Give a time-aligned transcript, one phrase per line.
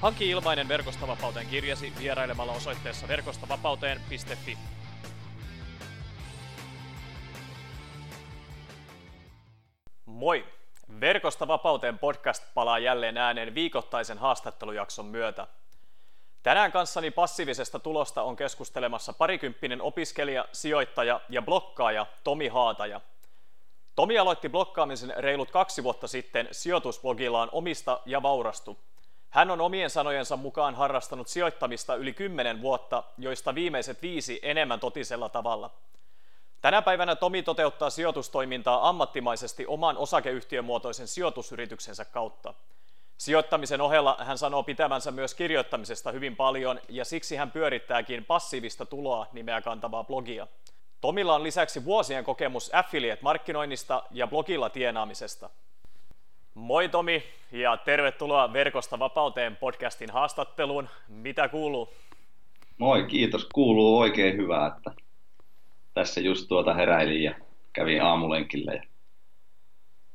[0.00, 4.58] Hanki ilmainen Verkostavapauteen kirjasi vierailemalla osoitteessa verkostavapauteen.fi.
[10.06, 10.46] Moi!
[11.00, 15.46] Verkosta vapauteen podcast palaa jälleen ääneen viikoittaisen haastattelujakson myötä.
[16.42, 23.00] Tänään kanssani passiivisesta tulosta on keskustelemassa parikymppinen opiskelija, sijoittaja ja blokkaaja Tomi Haataja.
[23.94, 28.78] Tomi aloitti blokkaamisen reilut kaksi vuotta sitten sijoitusblogillaan Omista ja vaurastu–
[29.36, 35.28] hän on omien sanojensa mukaan harrastanut sijoittamista yli 10 vuotta, joista viimeiset viisi enemmän totisella
[35.28, 35.70] tavalla.
[36.60, 42.54] Tänä päivänä Tomi toteuttaa sijoitustoimintaa ammattimaisesti oman osakeyhtiömuotoisen sijoitusyrityksensä kautta.
[43.18, 49.26] Sijoittamisen ohella hän sanoo pitävänsä myös kirjoittamisesta hyvin paljon ja siksi hän pyörittääkin passiivista tuloa
[49.32, 50.46] nimeä kantavaa blogia.
[51.00, 55.50] Tomilla on lisäksi vuosien kokemus affiliate-markkinoinnista ja blogilla tienaamisesta.
[56.56, 60.88] Moi Tomi ja tervetuloa Verkosta vapauteen podcastin haastatteluun.
[61.08, 61.88] Mitä kuuluu?
[62.78, 63.48] Moi, kiitos.
[63.54, 64.90] Kuuluu oikein hyvää, että
[65.94, 67.34] tässä just tuota heräilin ja
[67.72, 68.82] kävin aamulenkille ja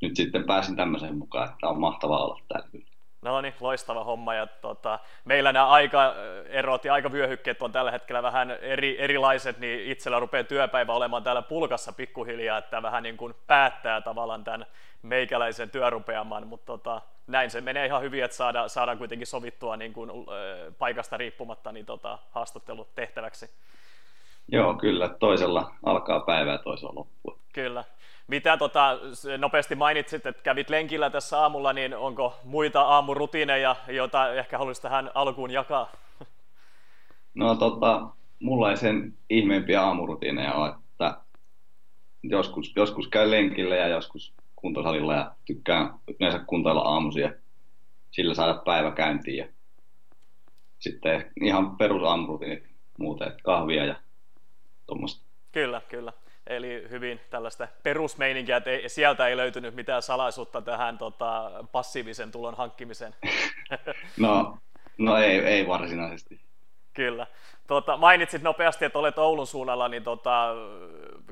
[0.01, 2.90] nyt sitten pääsin tämmöiseen mukaan, että on mahtavaa olla täällä.
[3.21, 4.33] No niin, loistava homma.
[4.33, 10.19] Ja tota, meillä nämä aikaerot ja aikavyöhykkeet on tällä hetkellä vähän eri, erilaiset, niin itsellä
[10.19, 14.65] rupeaa työpäivä olemaan täällä pulkassa pikkuhiljaa, että vähän niin kuin päättää tavallaan tämän
[15.01, 19.93] meikäläisen työrupeaman, mutta tota, näin se menee ihan hyvin, että saadaan, saadaan kuitenkin sovittua niin
[19.93, 23.49] kuin, äh, paikasta riippumatta niin tota, haastattelu tehtäväksi.
[24.47, 25.09] Joo, kyllä.
[25.19, 27.37] Toisella alkaa päivää ja toisella loppua.
[27.53, 27.83] Kyllä.
[28.27, 28.99] Mitä tota,
[29.37, 35.11] nopeasti mainitsit, että kävit lenkillä tässä aamulla, niin onko muita aamurutiineja, joita ehkä haluaisit tähän
[35.13, 35.91] alkuun jakaa?
[37.33, 38.07] No tota,
[38.39, 41.17] mulla ei sen ihmeempiä aamurutiineja ole, että
[42.23, 47.33] joskus, joskus käy lenkillä ja joskus kuntosalilla ja tykkään yleensä kuntoilla aamuisia
[48.11, 49.47] sillä saada päivä käyntiin ja
[50.79, 52.63] sitten ihan perusaamurutiinit
[52.97, 53.95] muuten, kahvia ja
[54.87, 55.25] tuommoista.
[55.51, 56.13] Kyllä, kyllä.
[56.51, 62.57] Eli hyvin tällaista perusmeininkiä, että ei, sieltä ei löytynyt mitään salaisuutta tähän tota, passiivisen tulon
[62.57, 63.15] hankkimiseen.
[64.17, 64.57] No,
[64.97, 66.41] no ei, ei varsinaisesti.
[66.93, 67.27] Kyllä.
[67.67, 70.55] Tota, mainitsit nopeasti, että olet Oulun suunnalla, niin tota,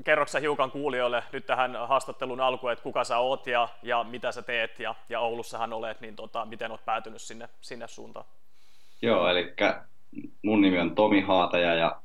[0.04, 4.42] kerroksä hiukan kuulijoille nyt tähän haastattelun alkuun, että kuka sä oot ja, ja mitä sä
[4.42, 8.26] teet, ja, ja Oulussahan olet, niin tota, miten olet päätynyt sinne, sinne suuntaan?
[9.02, 9.54] Joo, eli
[10.42, 12.00] mun nimi on Tomi Haataja ja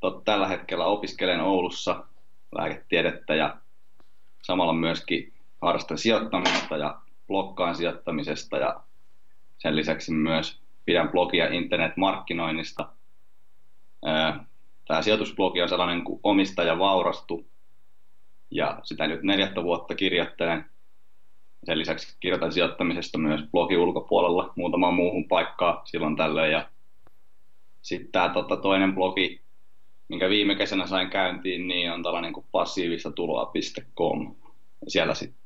[0.00, 2.04] tot, tällä hetkellä opiskelen Oulussa
[2.54, 3.56] lääketiedettä ja
[4.42, 5.32] samalla myöskin
[5.62, 8.80] harrastan sijoittamista ja blokkaan sijoittamisesta ja
[9.58, 12.88] sen lisäksi myös pidän blogia internetmarkkinoinnista.
[14.86, 17.46] Tämä sijoitusblogi on sellainen kuin omistaja vaurastu
[18.50, 20.64] ja sitä nyt neljättä vuotta kirjoittelen.
[21.64, 26.52] Sen lisäksi kirjoitan sijoittamisesta myös blogi ulkopuolella muutamaan muuhun paikkaan silloin tällöin.
[26.52, 26.68] Ja
[27.82, 29.40] sitten tämä tota, toinen blogi
[30.08, 34.34] minkä viime kesänä sain käyntiin, niin on tällainen kuin passiivista tuloa.com.
[34.88, 35.40] Siellä sitten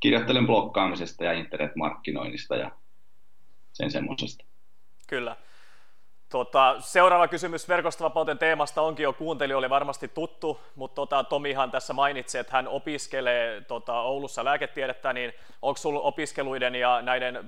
[0.00, 2.70] kirjoittelen blokkaamisesta ja internetmarkkinoinnista ja
[3.72, 4.44] sen semmoisesta.
[5.08, 5.36] Kyllä.
[6.28, 12.38] Tota, seuraava kysymys verkostovapauteen teemasta onkin jo kuuntelijoille varmasti tuttu, mutta tota, Tomihan tässä mainitsi,
[12.38, 15.32] että hän opiskelee tota, Oulussa lääketiedettä, niin
[15.62, 17.44] onko sinulla opiskeluiden ja näiden äh,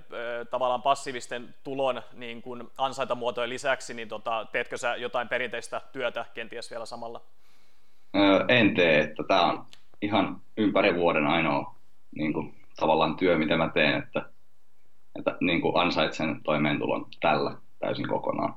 [0.51, 6.71] tavallaan passiivisten tulon niin kun ansaintamuotojen lisäksi, niin tota, teetkö sä jotain perinteistä työtä kenties
[6.71, 7.21] vielä samalla?
[8.17, 9.65] Öö, en tee, että tämä on
[10.03, 11.75] ihan ympäri vuoden ainoa
[12.15, 14.23] niin kun, tavallaan työ, mitä mä teen, että,
[15.19, 18.55] että niin ansaitsen toimeentulon tällä täysin kokonaan.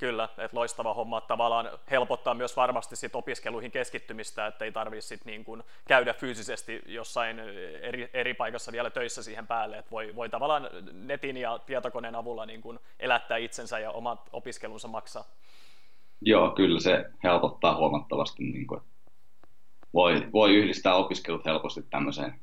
[0.00, 5.24] Kyllä, että loistava homma tavallaan helpottaa myös varmasti sit opiskeluihin keskittymistä, että ei tarvitse sit
[5.24, 7.38] niin kuin käydä fyysisesti jossain
[7.82, 12.46] eri, eri paikassa vielä töissä siihen päälle, että voi, voi tavallaan netin ja tietokoneen avulla
[12.46, 15.24] niin kuin elättää itsensä ja omat opiskelunsa maksaa.
[16.20, 18.80] Joo, kyllä se helpottaa huomattavasti, niin kuin,
[19.94, 22.40] voi, voi yhdistää opiskelut helposti tämmöiseen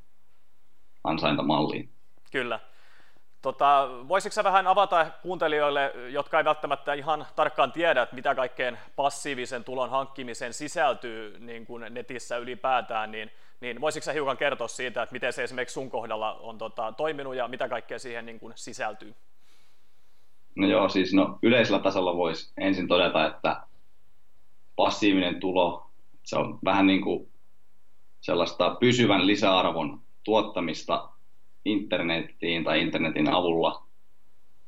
[1.04, 1.90] ansaintamalliin.
[2.32, 2.60] Kyllä.
[3.42, 9.64] Tota, voisitko vähän avata kuuntelijoille, jotka ei välttämättä ihan tarkkaan tiedä, että mitä kaikkeen passiivisen
[9.64, 13.32] tulon hankkimiseen sisältyy niin kuin netissä ylipäätään, niin,
[13.62, 17.48] niin voisitko hiukan kertoa siitä, että miten se esimerkiksi sun kohdalla on tota, toiminut ja
[17.48, 19.16] mitä kaikkea siihen niin kuin sisältyy?
[20.56, 23.62] No joo, siis no, yleisellä tasolla voisi ensin todeta, että
[24.76, 25.90] passiivinen tulo,
[26.24, 27.30] se on vähän niin kuin
[28.22, 31.10] sellaista pysyvän lisäarvon tuottamista
[31.68, 33.84] internettiin tai internetin avulla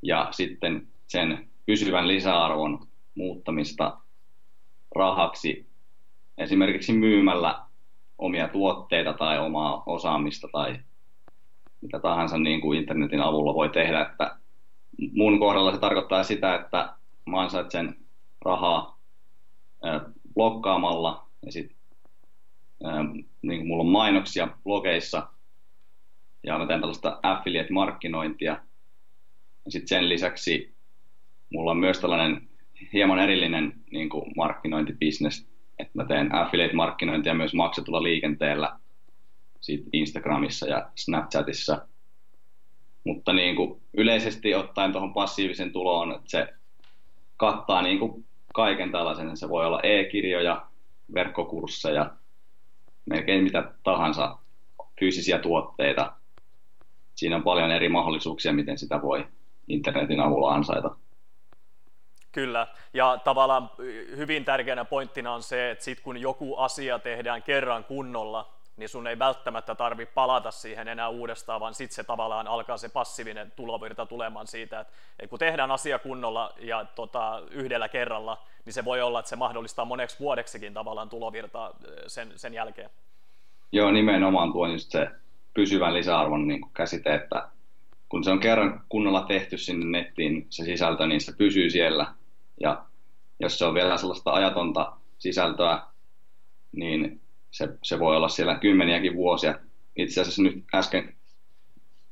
[0.01, 3.97] ja sitten sen pysyvän lisäarvon muuttamista
[4.95, 5.69] rahaksi
[6.37, 7.65] esimerkiksi myymällä
[8.17, 10.79] omia tuotteita tai omaa osaamista tai
[11.81, 14.01] mitä tahansa niin kuin internetin avulla voi tehdä.
[14.01, 14.37] Että
[15.13, 17.95] mun kohdalla se tarkoittaa sitä, että mä ansaitsen
[18.41, 18.99] rahaa
[20.33, 21.77] blokkaamalla ja sitten
[23.41, 25.27] niin mulla on mainoksia blogeissa
[26.43, 28.51] ja mä teen tällaista affiliate-markkinointia.
[29.65, 30.73] Ja sitten sen lisäksi
[31.49, 32.49] mulla on myös tällainen
[32.93, 35.47] hieman erillinen niin kuin markkinointibisnes,
[35.79, 38.79] että mä teen affiliate-markkinointia myös maksetulla liikenteellä
[39.61, 41.87] siitä Instagramissa ja Snapchatissa.
[43.03, 46.53] Mutta niin kuin yleisesti ottaen tuohon passiivisen tuloon, että se
[47.37, 49.37] kattaa niin kuin kaiken tällaisen.
[49.37, 50.65] Se voi olla e-kirjoja,
[51.13, 52.13] verkkokursseja,
[53.05, 54.37] melkein mitä tahansa
[54.99, 56.18] fyysisiä tuotteita.
[57.19, 59.27] Siinä on paljon eri mahdollisuuksia, miten sitä voi
[59.67, 60.95] internetin avulla ansaita.
[62.31, 63.69] Kyllä, ja tavallaan
[64.17, 69.07] hyvin tärkeänä pointtina on se, että sit kun joku asia tehdään kerran kunnolla, niin sun
[69.07, 74.05] ei välttämättä tarvi palata siihen enää uudestaan, vaan sitten se tavallaan alkaa se passiivinen tulovirta
[74.05, 79.01] tulemaan siitä, että, että kun tehdään asia kunnolla ja tota, yhdellä kerralla, niin se voi
[79.01, 81.71] olla, että se mahdollistaa moneksi vuodeksikin tavallaan tulovirtaa
[82.07, 82.89] sen, sen jälkeen.
[83.71, 85.07] Joo, nimenomaan tuo just se
[85.53, 87.49] pysyvän lisäarvon niin käsite, että
[88.09, 92.13] kun se on kerran kunnolla tehty sinne nettiin se sisältö, niin se pysyy siellä.
[92.61, 92.85] Ja
[93.39, 95.81] jos se on vielä sellaista ajatonta sisältöä,
[96.71, 99.59] niin se, se voi olla siellä kymmeniäkin vuosia.
[99.95, 101.15] Itse asiassa nyt äsken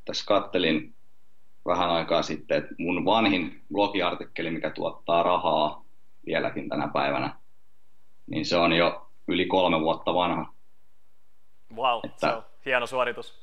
[0.06, 0.94] tässä kattelin
[1.66, 5.86] vähän aikaa sitten, että mun vanhin blogiartikkeli, mikä tuottaa rahaa
[6.26, 7.36] vieläkin tänä päivänä,
[8.28, 10.54] niin se on jo yli kolme vuotta vanha.
[11.76, 13.34] Wow, että, se on hieno suoritus.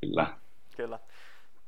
[0.00, 0.26] Kyllä.
[0.76, 0.98] Kyllä.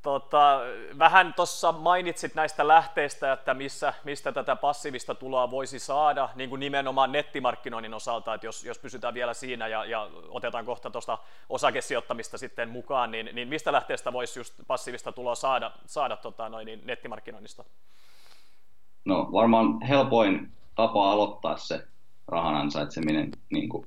[0.02, 0.60] Tota,
[0.98, 6.60] vähän tuossa mainitsit näistä lähteistä, että missä, mistä tätä passiivista tuloa voisi saada, niin kuin
[6.60, 12.38] nimenomaan nettimarkkinoinnin osalta, että jos, jos pysytään vielä siinä ja, ja otetaan kohta tuosta osakesijoittamista
[12.38, 16.82] sitten mukaan, niin, niin mistä lähteestä voisi just passiivista tuloa saada, saada tota, noin, niin
[16.84, 17.64] nettimarkkinoinnista?
[19.04, 21.86] No varmaan helpoin tapa aloittaa se
[22.28, 23.86] rahan ansaitseminen niin kuin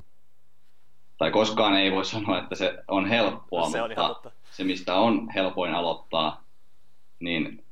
[1.20, 5.30] tai koskaan ei voi sanoa, että se on helppoa, se mutta on se mistä on
[5.36, 6.44] helpoin aloittaa,
[7.20, 7.64] niin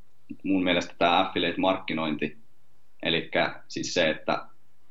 [0.44, 2.38] mun mielestä tämä affiliate-markkinointi,
[3.04, 3.32] eli
[3.68, 4.46] siis se, että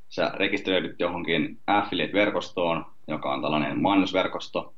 [0.08, 4.74] sä rekisteröidyt johonkin affiliate-verkostoon, joka on tällainen mainosverkosto,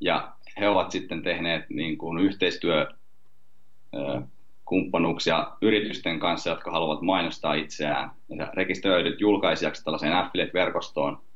[0.00, 2.86] ja he ovat sitten tehneet niin kuin yhteistyö
[4.64, 8.10] kumppanuuksia yritysten kanssa, jotka haluavat mainostaa itseään.
[8.28, 11.27] Ja sä rekisteröidyt julkaisijaksi tällaiseen affiliate-verkostoon,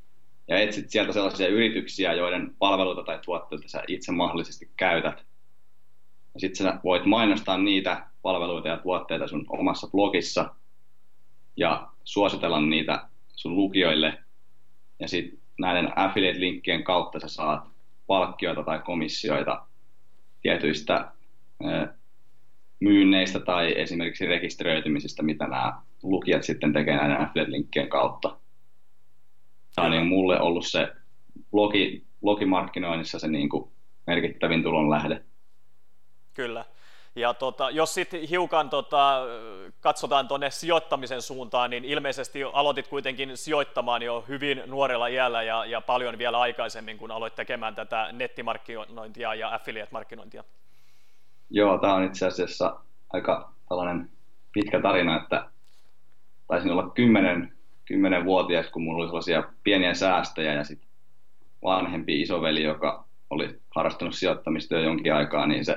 [0.49, 5.25] ja etsit sieltä sellaisia yrityksiä, joiden palveluita tai tuotteita sä itse mahdollisesti käytät.
[6.35, 10.55] Ja sitten sä voit mainostaa niitä palveluita ja tuotteita sun omassa blogissa
[11.57, 14.19] ja suositella niitä sun lukijoille.
[15.01, 17.65] Ja sitten näiden affiliate-linkkien kautta sä saat
[18.07, 19.67] palkkioita tai komissioita
[20.43, 21.13] tietyistä
[22.81, 28.42] myynneistä tai esimerkiksi rekisteröitymisistä, mitä nämä lukijat sitten tekee näiden affiliate-linkkien kautta.
[29.75, 30.93] Tämä on niin mulle ollut se
[31.51, 33.71] blogi, blogimarkkinoinnissa se niin kuin
[34.07, 35.23] merkittävin tulon lähde.
[36.35, 36.65] Kyllä.
[37.17, 39.23] Ja tota, jos sitten hiukan tota,
[39.81, 45.81] katsotaan tuonne sijoittamisen suuntaan, niin ilmeisesti aloitit kuitenkin sijoittamaan jo hyvin nuorella iällä ja, ja
[45.81, 50.45] paljon vielä aikaisemmin, kun aloit tekemään tätä nettimarkkinointia ja affiliate-markkinointia.
[51.51, 52.81] Joo, tämä on itse asiassa
[53.13, 54.11] aika tällainen
[54.53, 55.51] pitkä tarina, että
[56.47, 57.53] taisin olla kymmenen
[57.93, 60.89] 10-vuotias, kun mulla oli sellaisia pieniä säästöjä ja sitten
[61.63, 65.77] vanhempi isoveli, joka oli harrastanut sijoittamista jo jonkin aikaa, niin se,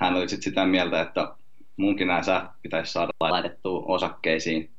[0.00, 1.34] hän oli sitten sitä mieltä, että
[1.76, 4.70] munkin nämä sähköt pitäisi saada laitettua osakkeisiin.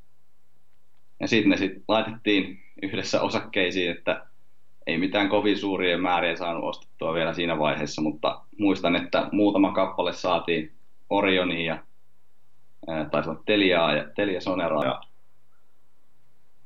[1.19, 4.25] Ja sitten ne sitten laitettiin yhdessä osakkeisiin, että
[4.87, 10.13] ei mitään kovin suuria määriä saanut ostettua vielä siinä vaiheessa, mutta muistan, että muutama kappale
[10.13, 10.71] saatiin
[11.09, 11.83] Orioniin ja
[13.11, 15.01] taisi olla Teliaa ja Telia Soneraa ja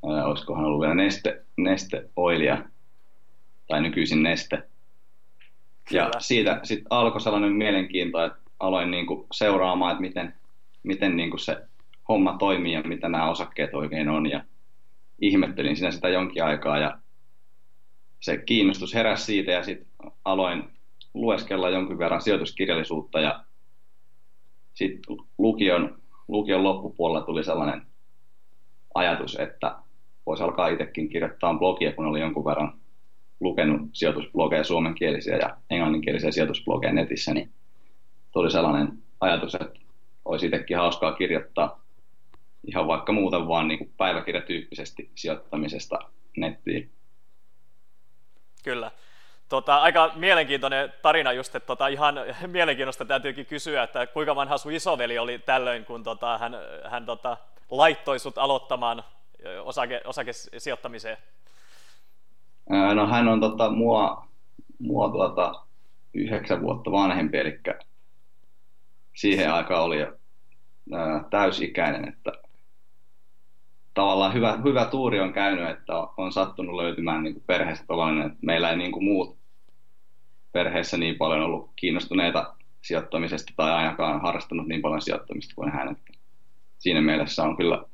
[0.09, 2.65] ää, olisikohan ollut vielä neste, neste oilia,
[3.67, 4.63] tai nykyisin neste.
[5.89, 6.01] Kyllä.
[6.01, 10.33] Ja siitä sitten alkoi sellainen mielenkiinto, että aloin niinku seuraamaan, että miten,
[10.83, 11.57] miten niinku se
[12.09, 14.29] homma toimii ja mitä nämä osakkeet oikein on.
[14.29, 14.43] Ja
[15.21, 16.97] ihmettelin siinä sitä jonkin aikaa ja
[18.19, 20.63] se kiinnostus heräsi siitä ja sitten aloin
[21.13, 23.43] lueskella jonkin verran sijoituskirjallisuutta ja
[24.73, 27.81] sitten lukion, lukion loppupuolella tuli sellainen
[28.93, 29.75] ajatus, että
[30.25, 32.73] voisi alkaa itsekin kirjoittaa blogia, kun oli jonkun verran
[33.39, 37.51] lukenut sijoitusblogeja suomenkielisiä ja englanninkielisiä sijoitusblogeja netissä, niin
[38.31, 38.87] tuli sellainen
[39.19, 39.79] ajatus, että
[40.25, 41.83] olisi itsekin hauskaa kirjoittaa
[42.67, 45.99] ihan vaikka muuten vaan niin kuin päiväkirjatyyppisesti sijoittamisesta
[46.37, 46.91] nettiin.
[48.63, 48.91] Kyllä.
[49.49, 52.15] Tota, aika mielenkiintoinen tarina just, että tota, ihan
[52.47, 56.57] mielenkiintoista täytyykin kysyä, että kuinka vanha sun isoveli oli tällöin, kun tota, hän,
[56.89, 57.37] hän tota,
[57.71, 59.03] laittoi sut aloittamaan
[59.63, 61.17] osake, osakesijoittamiseen?
[62.95, 64.27] No hän on tota, mua,
[64.79, 65.53] mua tuota,
[66.13, 67.59] yhdeksän vuotta vanhempi, eli
[69.13, 70.17] siihen aikaan oli jo
[70.93, 72.31] ää, täysikäinen, että
[73.93, 78.39] tavallaan hyvä, hyvä tuuri on käynyt, että on sattunut löytymään niin kuin perheestä tavallinen, että
[78.41, 79.37] meillä ei niin kuin muut
[80.51, 85.91] perheessä niin paljon ollut kiinnostuneita sijoittamisesta tai ainakaan harrastanut niin paljon sijoittamista kuin hän.
[85.91, 86.11] Että
[86.79, 87.85] siinä mielessä on kyllä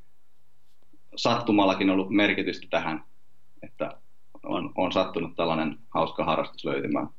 [1.16, 3.04] sattumallakin ollut merkitystä tähän,
[3.64, 3.92] että
[4.44, 7.10] on, on sattunut tällainen hauska harrastus löytymään.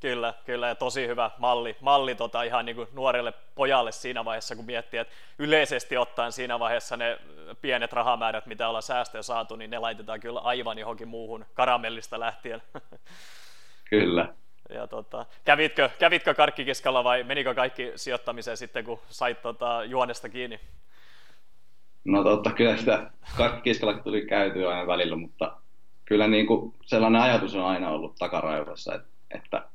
[0.00, 4.56] Kyllä, kyllä, ja tosi hyvä malli, malli tota, ihan niin kuin nuorelle pojalle siinä vaiheessa,
[4.56, 7.18] kun miettii, että yleisesti ottaen siinä vaiheessa ne
[7.60, 12.62] pienet rahamäärät, mitä ollaan säästöjä saatu, niin ne laitetaan kyllä aivan johonkin muuhun karamellista lähtien.
[13.90, 14.34] Kyllä.
[14.68, 20.60] Ja tota, kävitkö, kävitkö karkkikiskalla vai menikö kaikki sijoittamiseen sitten, kun sait tota, juonesta kiinni?
[22.06, 25.56] No totta, kyllä sitä karkkikiskalla tuli käytyä aina välillä, mutta
[26.04, 29.68] kyllä niin kuin sellainen ajatus on aina ollut takaraivossa, että, että,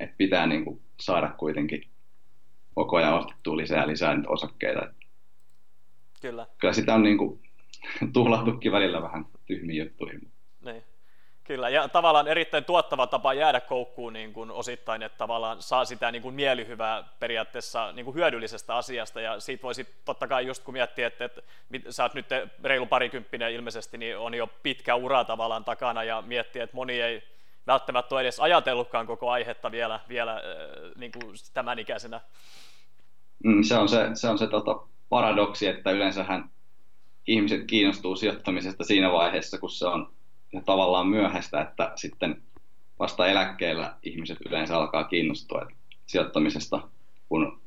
[0.00, 1.82] että pitää niin kuin saada kuitenkin
[2.74, 4.92] koko ajan ostettua lisää lisää niitä osakkeita.
[6.20, 6.46] Kyllä.
[6.58, 7.40] Kyllä sitä on niin kuin
[8.12, 10.18] tuhlattukin välillä vähän tyhmiä juttuja.
[11.46, 16.12] Kyllä, ja tavallaan erittäin tuottava tapa jäädä koukkuun niin kuin osittain, että tavallaan saa sitä
[16.12, 20.74] niin kuin mielihyvää periaatteessa niin kuin hyödyllisestä asiasta, ja siitä voisi totta kai just kun
[20.74, 21.42] miettii, että, että
[21.90, 22.26] sä oot nyt
[22.64, 27.22] reilu parikymppinen ilmeisesti, niin on jo pitkä ura tavallaan takana, ja miettii, että moni ei
[27.66, 30.40] välttämättä ole edes ajatellutkaan koko aihetta vielä, vielä äh,
[30.96, 32.20] niin kuin tämän ikäisenä.
[33.44, 36.50] Mm, se on se, se, on se tota, paradoksi, että yleensähän
[37.26, 40.15] ihmiset kiinnostuu sijoittamisesta siinä vaiheessa, kun se on
[40.64, 42.42] tavallaan myöhäistä, että sitten
[42.98, 45.68] vasta eläkkeellä ihmiset yleensä alkaa kiinnostua
[46.06, 46.88] sijoittamisesta,
[47.28, 47.60] kun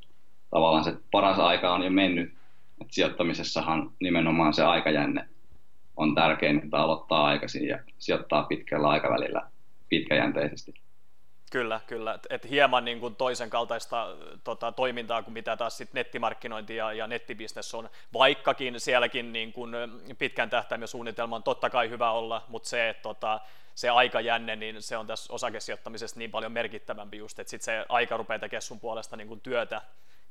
[0.50, 2.33] tavallaan se paras aika on jo mennyt.
[2.81, 5.29] Et sijoittamisessahan nimenomaan se aikajänne
[5.98, 9.41] on tärkein, että aloittaa aikaisin ja sijoittaa pitkällä aikavälillä
[9.89, 10.74] pitkäjänteisesti.
[11.51, 12.20] Kyllä, kyllä.
[12.29, 14.08] Et hieman niin kuin toisen kaltaista
[14.44, 19.72] tota, toimintaa kuin mitä taas sit nettimarkkinointi ja, ja nettibisnes on, vaikkakin sielläkin niin kuin
[20.18, 23.39] pitkän tähtäimen suunnitelma on totta kai hyvä olla, mutta se, että tota,
[23.75, 28.18] se aikajänne, niin se on tässä osakesijoittamisessa niin paljon merkittävämpi just, että sitten se aika
[28.18, 29.82] rupeaa tekemään sun puolesta niin kuin työtä,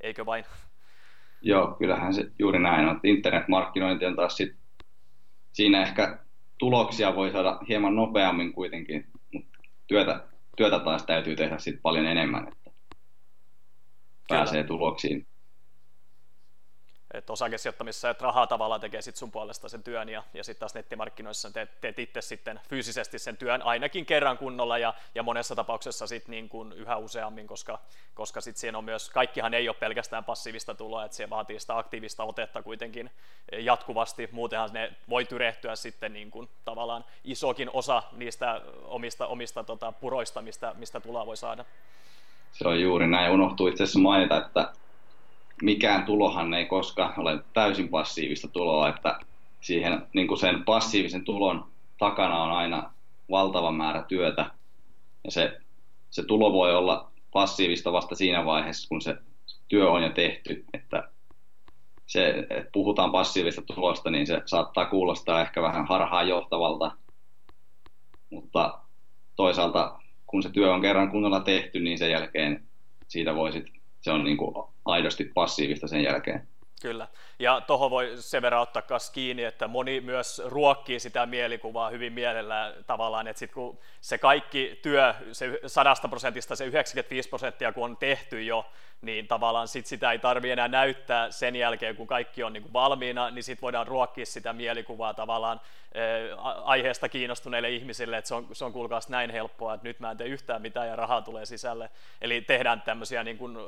[0.00, 0.44] eikö vain?
[1.42, 3.00] Joo, kyllähän se juuri näin on.
[3.02, 4.56] Internetmarkkinointi on taas sit,
[5.52, 6.18] siinä ehkä
[6.58, 10.20] tuloksia voi saada hieman nopeammin kuitenkin, mutta työtä
[10.58, 12.70] työtä taas täytyy tehdä sit paljon enemmän, että
[14.28, 14.66] pääsee Kyllä.
[14.68, 15.26] tuloksiin.
[17.14, 20.74] Että osakesijoittamisessa, että rahaa tavallaan tekee sit sun puolesta sen työn ja, ja sitten taas
[20.74, 26.06] nettimarkkinoissa teet, teet itse sitten fyysisesti sen työn ainakin kerran kunnolla ja, ja monessa tapauksessa
[26.06, 27.78] sit niin kuin yhä useammin, koska,
[28.14, 31.78] koska sit siinä on myös, kaikkihan ei ole pelkästään passiivista tuloa, että se vaatii sitä
[31.78, 33.10] aktiivista otetta kuitenkin
[33.58, 39.92] jatkuvasti, muutenhan ne voi tyrehtyä sitten niin kuin tavallaan isokin osa niistä omista, omista tota,
[39.92, 41.64] puroista, mistä, mistä tuloa voi saada.
[42.52, 44.72] Se on juuri näin, unohtuu itse asiassa mainita, että
[45.62, 49.18] mikään tulohan ei koskaan ole täysin passiivista tuloa, että
[49.60, 51.64] siihen niin kuin sen passiivisen tulon
[51.98, 52.92] takana on aina
[53.30, 54.50] valtava määrä työtä.
[55.24, 55.60] Ja se,
[56.10, 59.16] se tulo voi olla passiivista vasta siinä vaiheessa, kun se
[59.68, 60.64] työ on jo tehty.
[60.74, 61.10] Että
[62.06, 66.90] se, että puhutaan passiivista tulosta, niin se saattaa kuulostaa ehkä vähän harhaan johtavalta,
[68.30, 68.78] mutta
[69.36, 72.64] toisaalta kun se työ on kerran kunnolla tehty, niin sen jälkeen
[73.08, 76.48] siitä voisit, se on niin kuin aidosti passiivista sen jälkeen.
[76.82, 77.08] Kyllä,
[77.38, 82.12] ja tuohon voi sen verran ottaa myös kiinni, että moni myös ruokkii sitä mielikuvaa hyvin
[82.12, 87.84] mielellään tavallaan, että sitten kun se kaikki työ, se sadasta prosentista se 95 prosenttia kun
[87.84, 88.66] on tehty jo,
[89.02, 92.72] niin tavallaan sit sitä ei tarvitse enää näyttää sen jälkeen, kun kaikki on niin kuin
[92.72, 95.60] valmiina, niin sitten voidaan ruokkia sitä mielikuvaa tavallaan
[96.64, 100.16] aiheesta kiinnostuneille ihmisille, että se on, se on kuulkaas näin helppoa, että nyt mä en
[100.16, 101.90] tee yhtään mitään ja rahaa tulee sisälle.
[102.20, 103.58] Eli tehdään tämmöisiä niin kuin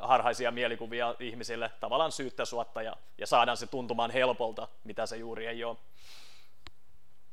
[0.00, 5.46] harhaisia mielikuvia ihmisille tavallaan syyttä suotta ja, ja saadaan se tuntumaan helpolta, mitä se juuri
[5.46, 5.76] ei ole.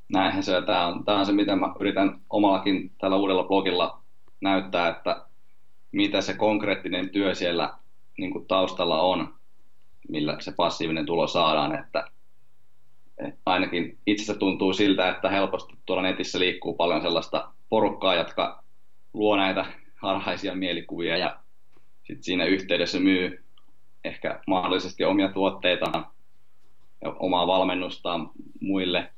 [0.10, 4.02] Näinhän se, tämä on, tämä on se, mitä mä yritän omallakin tällä uudella blogilla
[4.42, 5.26] näyttää, että
[5.92, 7.74] mitä se konkreettinen työ siellä
[8.18, 9.34] niin kuin taustalla on,
[10.10, 12.08] millä se passiivinen tulo saadaan, että
[13.46, 18.64] ainakin itsestä tuntuu siltä, että helposti tuolla netissä liikkuu paljon sellaista porukkaa, jotka
[19.14, 19.66] luo näitä
[19.96, 21.40] harhaisia mielikuvia ja
[22.04, 23.44] sitten siinä yhteydessä myy
[24.04, 26.06] ehkä mahdollisesti omia tuotteitaan
[27.02, 28.32] ja omaa valmennustaan
[28.62, 29.12] muille.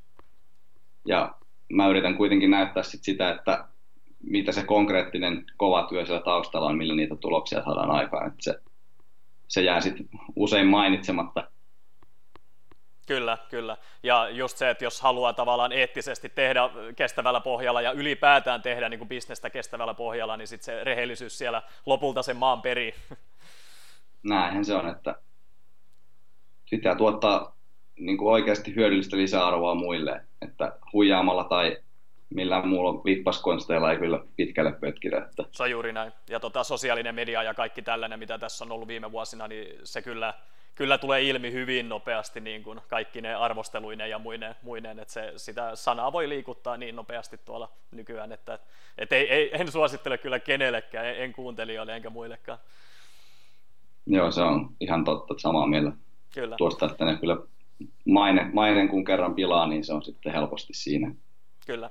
[1.08, 1.36] Ja
[1.70, 3.66] mä yritän kuitenkin näyttää sit sitä, että
[4.24, 8.34] mitä se konkreettinen kova työ siellä taustalla on, millä niitä tuloksia saadaan aikaan.
[8.40, 8.60] Se,
[9.48, 11.48] se jää sitten usein mainitsematta.
[13.08, 13.78] Kyllä, kyllä.
[14.04, 16.62] Ja just se, että jos haluaa tavallaan eettisesti tehdä
[16.96, 21.62] kestävällä pohjalla ja ylipäätään tehdä niin kuin bisnestä kestävällä pohjalla, niin sitten se rehellisyys siellä
[21.86, 22.94] lopulta sen maan perii.
[24.26, 25.16] Näinhän se on, että
[26.70, 27.56] pitää tuottaa
[28.00, 31.78] niin kuin oikeasti hyödyllistä lisäarvoa muille, että huijaamalla tai
[32.30, 35.18] millään muulla vippaskonsteilla ei kyllä pitkälle pötkitä.
[35.18, 35.44] Että...
[35.52, 36.12] Se on juuri näin.
[36.30, 40.02] Ja tota, sosiaalinen media ja kaikki tällainen, mitä tässä on ollut viime vuosina, niin se
[40.02, 40.34] kyllä,
[40.76, 45.34] kyllä tulee ilmi hyvin nopeasti niin kuin kaikki ne arvosteluineen ja muineen, muineen että se,
[45.36, 48.60] sitä sanaa voi liikuttaa niin nopeasti tuolla nykyään, että
[48.98, 52.60] et ei, ei, en suosittele kyllä kenellekään, en, en kuuntelijoille enkä muillekaan.
[54.08, 55.92] Joo, se on ihan totta, samaa mieltä
[56.34, 56.56] kyllä.
[56.56, 57.38] tuosta, että ne kyllä
[58.06, 61.16] maine, maine kun kerran pilaa, niin se on sitten helposti siinä.
[61.66, 61.90] Kyllä.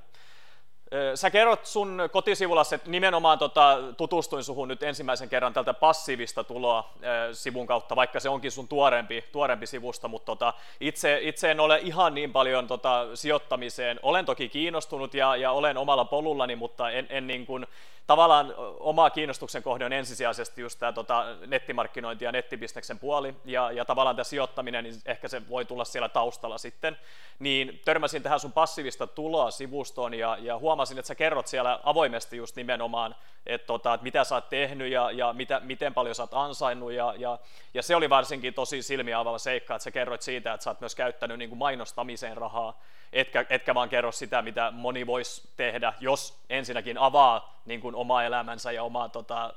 [1.15, 6.93] Sä kerrot sun kotisivulla, että nimenomaan tota, tutustuin suhun nyt ensimmäisen kerran tältä passiivista tuloa
[7.31, 11.79] sivun kautta, vaikka se onkin sun tuorempi, tuorempi sivusta, mutta tota, itse, itse en ole
[11.83, 13.99] ihan niin paljon tota, sijoittamiseen.
[14.03, 17.67] Olen toki kiinnostunut ja, ja olen omalla polullani, mutta en, en niin kuin,
[18.07, 23.85] tavallaan oma kiinnostuksen kohde on ensisijaisesti just tämä tota, nettimarkkinointi ja nettibisneksen puoli, ja, ja
[23.85, 26.97] tavallaan tämä sijoittaminen, niin ehkä se voi tulla siellä taustalla sitten,
[27.39, 32.37] niin törmäsin tähän sun passiivista tuloa sivustoon, ja, ja huomasin, että sä kerrot siellä avoimesti
[32.37, 36.23] just nimenomaan, että, tota, että mitä sä oot tehnyt, ja, ja mitä, miten paljon sä
[36.23, 37.39] oot ansainnut, ja, ja,
[37.73, 40.79] ja se oli varsinkin tosi silmiä avaava seikka, että sä kerroit siitä, että sä oot
[40.79, 42.79] myös käyttänyt niin kuin mainostamiseen rahaa,
[43.13, 48.23] etkä, etkä vaan kerro sitä, mitä moni voisi tehdä, jos ensinnäkin avaa niin kuin omaa
[48.23, 49.53] elämänsä ja omaa tota,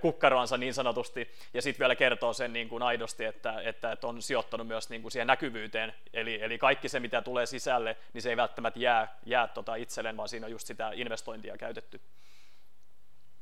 [0.00, 4.22] kukkaroansa niin sanotusti, ja sitten vielä kertoo sen niin kuin aidosti, että, että, että on
[4.22, 8.30] sijoittanut myös niin kuin siihen näkyvyyteen, eli, eli kaikki se, mitä tulee sisälle, niin se
[8.30, 12.00] ei välttämättä jää, jää tota itselleen, vaan siinä on just sitä investointia käytetty.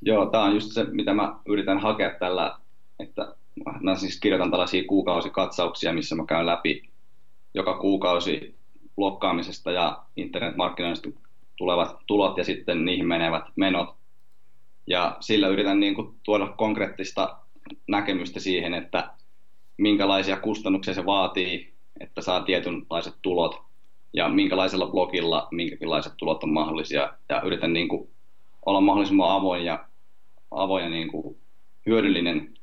[0.02, 2.58] Joo, tämä on just se, mitä mä yritän hakea tällä,
[2.98, 3.34] että
[3.80, 6.94] mä siis kirjoitan tällaisia kuukausikatsauksia, missä mä käyn läpi
[7.54, 8.54] joka kuukausi
[8.96, 11.08] blokkaamisesta ja internetmarkkinoinnista
[11.56, 13.96] tulevat tulot ja sitten niihin menevät menot.
[14.86, 17.38] Ja sillä yritän niin kuin tuoda konkreettista
[17.88, 19.10] näkemystä siihen, että
[19.76, 23.62] minkälaisia kustannuksia se vaatii, että saa tietynlaiset tulot
[24.12, 27.12] ja minkälaisella blogilla minkälaiset tulot on mahdollisia.
[27.28, 28.08] Ja yritän niin kuin
[28.66, 29.84] olla mahdollisimman avoin ja,
[30.50, 31.36] avoin ja niin kuin
[31.86, 32.54] hyödyllinen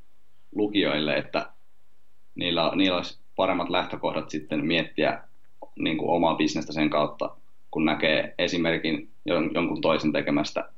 [0.56, 1.52] lukijoille, että
[2.36, 5.24] niillä, niillä olisi paremmat lähtökohdat sitten miettiä
[5.80, 7.36] niin kuin omaa bisnestä sen kautta,
[7.72, 10.70] kun näkee esimerkin jonkun toisen tekemästä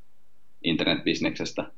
[0.64, 1.72] internetbisneksestä.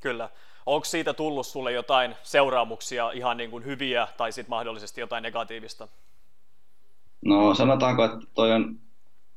[0.00, 0.28] Kyllä.
[0.66, 5.88] Onko siitä tullut sulle jotain seuraamuksia, ihan niin kuin hyviä tai sitten mahdollisesti jotain negatiivista?
[7.24, 8.78] No sanotaanko, että toi on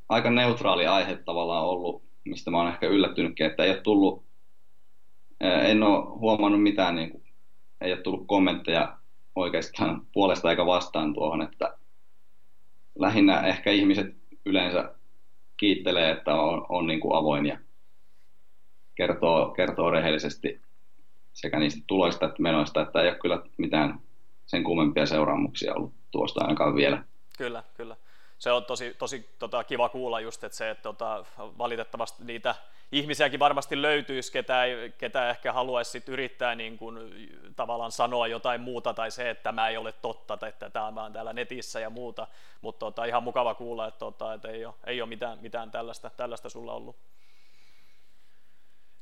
[0.09, 4.23] aika neutraali aihe tavallaan ollut, mistä mä oon ehkä yllättynytkin, että ei ole tullut,
[5.41, 7.23] en ole huomannut mitään, niin kuin,
[7.81, 8.97] ei ole tullut kommentteja
[9.35, 11.77] oikeastaan puolesta eikä vastaan tuohon, että
[12.95, 14.95] lähinnä ehkä ihmiset yleensä
[15.57, 17.59] kiittelee, että on, on niin kuin avoin ja
[18.95, 20.61] kertoo, kertoo rehellisesti
[21.33, 23.99] sekä niistä tuloista että menoista, että ei ole kyllä mitään
[24.45, 27.03] sen kummempia seuraamuksia ollut tuosta ainakaan vielä.
[27.37, 27.95] Kyllä, kyllä
[28.37, 32.55] se on tosi, tosi tota, kiva kuulla just, että se, että tota, valitettavasti niitä
[32.91, 36.97] ihmisiäkin varmasti löytyisi, ketä, ei, ketä ehkä haluaisi sit yrittää niin kuin,
[37.55, 41.13] tavallaan sanoa jotain muuta, tai se, että tämä ei ole totta, tai että tämä on
[41.13, 42.27] täällä netissä ja muuta,
[42.61, 46.11] mutta tota, ihan mukava kuulla, että, tota, että ei, ole, ei ole mitään, mitään tällaista,
[46.17, 46.95] tällaista sulla ollut.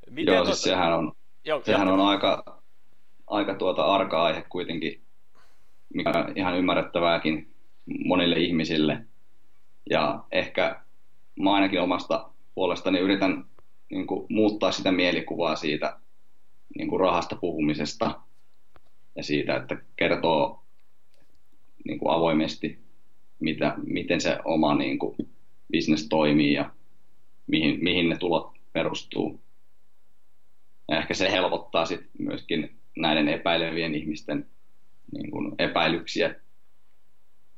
[0.10, 1.12] Miten Joo, siis sehän on,
[1.46, 2.60] Joo, sehän on aika,
[3.28, 5.02] aika tuota arka aihe kuitenkin,
[5.94, 7.54] mikä on ihan ymmärrettävääkin
[8.06, 9.00] monille ihmisille–
[9.89, 10.82] ja ehkä
[11.39, 13.46] mä ainakin omasta puolestani yritän
[13.89, 16.00] niin kuin, muuttaa sitä mielikuvaa siitä
[16.78, 18.22] niin kuin rahasta puhumisesta
[19.16, 20.63] ja siitä, että kertoo
[21.86, 22.80] niin kuin avoimesti,
[23.39, 25.16] mitä, miten se oma niin kuin,
[25.72, 26.72] business toimii ja
[27.48, 29.39] mihin, mihin ne tulot perustuu.
[30.93, 34.45] Ja ehkä se helpottaa sit myöskin näiden epäilevien ihmisten
[35.12, 36.36] niin kuin, epäilyksiä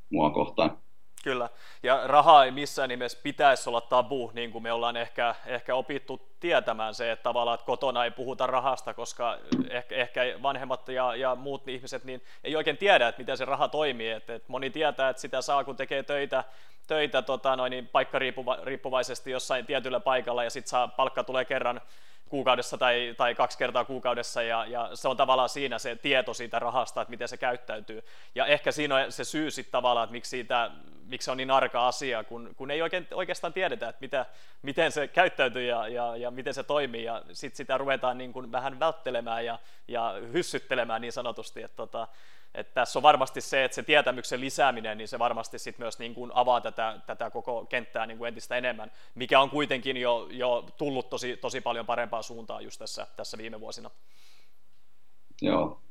[0.09, 0.77] mua kohtaan.
[1.23, 1.49] Kyllä,
[1.83, 6.21] ja raha ei missään nimessä pitäisi olla tabu, niin kuin me ollaan ehkä, ehkä opittu
[6.39, 9.37] tietämään se, että tavallaan että kotona ei puhuta rahasta, koska
[9.69, 13.67] ehkä, ehkä vanhemmat ja, ja muut ihmiset niin ei oikein tiedä, että miten se raha
[13.67, 14.09] toimii.
[14.09, 16.43] että että moni tietää, että sitä saa, kun tekee töitä,
[16.87, 21.81] töitä tota, noin, niin paikkariippuvaisesti jossain tietyllä paikalla ja sitten palkka tulee kerran
[22.29, 26.59] kuukaudessa tai, tai kaksi kertaa kuukaudessa ja, ja se on tavallaan siinä se tieto siitä
[26.59, 28.03] rahasta, että miten se käyttäytyy.
[28.35, 30.71] Ja ehkä siinä on se syy sitten tavallaan, että miksi, siitä,
[31.05, 34.25] miksi se on niin arka asia, kun, kun ei oikein, oikeastaan tiedetä, että mitä,
[34.61, 38.51] miten se käyttäytyy ja, ja, ja miten se toimii ja sitten sitä ruvetaan niin kuin
[38.51, 42.07] vähän välttelemään ja, ja hyssyttelemään niin sanotusti, että tota,
[42.55, 46.13] että tässä on varmasti se, että se tietämyksen lisääminen, niin se varmasti sit myös niin
[46.13, 50.65] kuin avaa tätä, tätä koko kenttää niin kuin entistä enemmän, mikä on kuitenkin jo, jo
[50.77, 53.91] tullut tosi, tosi paljon parempaa suuntaan just tässä, tässä viime vuosina.
[55.41, 55.81] Joo,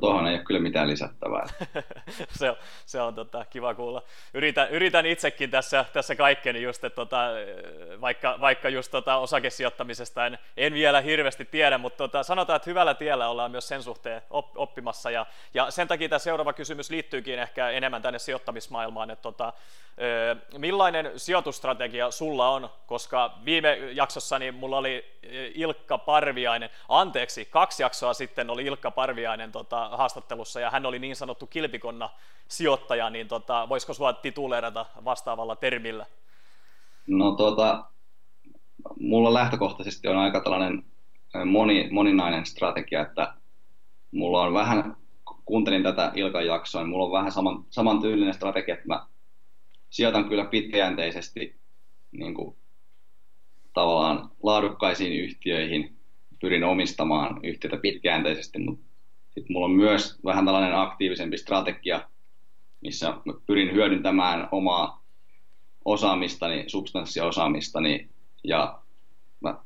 [0.00, 1.46] tuohon ei ole kyllä mitään lisättävää.
[2.38, 4.02] se on, se on tota, kiva kuulla.
[4.34, 7.26] Yritän, yritän itsekin tässä, tässä kaikkeni just, että tota,
[8.00, 12.94] vaikka, vaikka just tota osakesijoittamisesta en, en vielä hirveästi tiedä, mutta tota, sanotaan, että hyvällä
[12.94, 14.22] tiellä ollaan myös sen suhteen
[14.56, 15.10] oppimassa.
[15.10, 19.52] Ja, ja sen takia tämä seuraava kysymys liittyykin ehkä enemmän tänne sijoittamismaailmaan, että tota,
[20.58, 25.18] millainen sijoitustrategia sulla on, koska viime jaksossani mulla oli
[25.54, 31.16] Ilkka Parviainen, anteeksi, kaksi jaksoa sitten oli Ilkka Parviainen tota, haastattelussa ja hän oli niin
[31.16, 32.10] sanottu kilpikonna
[32.48, 36.06] sijoittaja, niin tota, voisiko sinua tituleerata vastaavalla termillä?
[37.06, 37.84] No tota,
[39.00, 40.84] mulla lähtökohtaisesti on aika tällainen
[41.46, 43.34] moni, moninainen strategia, että
[44.10, 44.96] mulla on vähän,
[45.44, 49.06] kuuntelin tätä Ilkan jaksoa, niin mulla on vähän saman, samantyylinen strategia, että mä
[49.90, 51.56] sijoitan kyllä pitkäjänteisesti
[52.12, 52.56] niin kuin,
[53.72, 55.96] tavallaan laadukkaisiin yhtiöihin,
[56.40, 58.84] pyrin omistamaan yhtiötä pitkäjänteisesti, mutta
[59.34, 62.08] sitten mulla on myös vähän tällainen aktiivisempi strategia,
[62.80, 63.14] missä
[63.46, 65.02] pyrin hyödyntämään omaa
[65.84, 68.08] osaamistani, substanssiosaamistani
[68.44, 68.78] ja
[69.40, 69.58] mä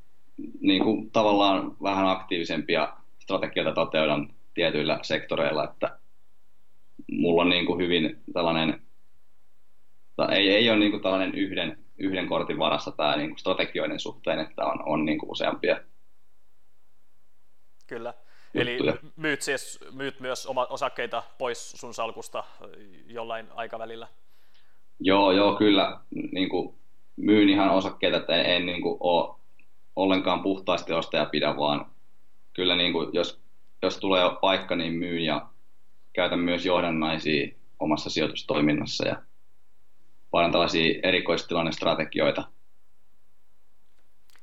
[0.61, 5.99] niin kuin tavallaan vähän aktiivisempia strategioita toteudan tietyillä sektoreilla, että
[7.13, 8.83] mulla on niin kuin hyvin tällainen,
[10.33, 14.39] ei, ei ole niin kuin tällainen yhden, yhden kortin varassa tämä niin kuin strategioiden suhteen,
[14.39, 15.81] että on, on niin kuin useampia.
[17.87, 18.15] Kyllä.
[18.57, 18.79] Eli
[19.17, 22.45] myyt, siis, myyt myös oma, osakkeita pois sun salkusta
[23.07, 24.09] jollain aikavälillä?
[25.01, 26.01] Joo, joo, kyllä.
[26.33, 26.75] Niin kuin,
[27.17, 29.37] myyn ihan osakkeita, että en, en niin kuin, ole
[29.97, 31.87] ollenkaan puhtaasti ostaja pidä, vaan
[32.53, 33.41] kyllä niin kuin, jos,
[33.83, 35.47] jos tulee paikka, niin myyn ja
[36.13, 39.23] käytän myös johdannaisia omassa sijoitustoiminnassa ja
[40.31, 42.45] paljon tällaisia erikoistilannestrategioita.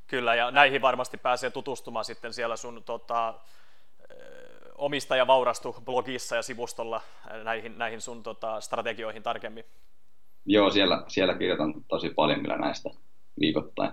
[0.08, 3.34] Kyllä, ja näihin varmasti pääsee tutustumaan sitten siellä sun tota,
[4.76, 7.02] omistaja vaurastu blogissa ja sivustolla
[7.44, 9.66] näihin, näihin sun tota, strategioihin tarkemmin.
[10.46, 12.90] Joo, siellä, siellä kirjoitan tosi paljon kyllä näistä
[13.40, 13.92] viikoittain.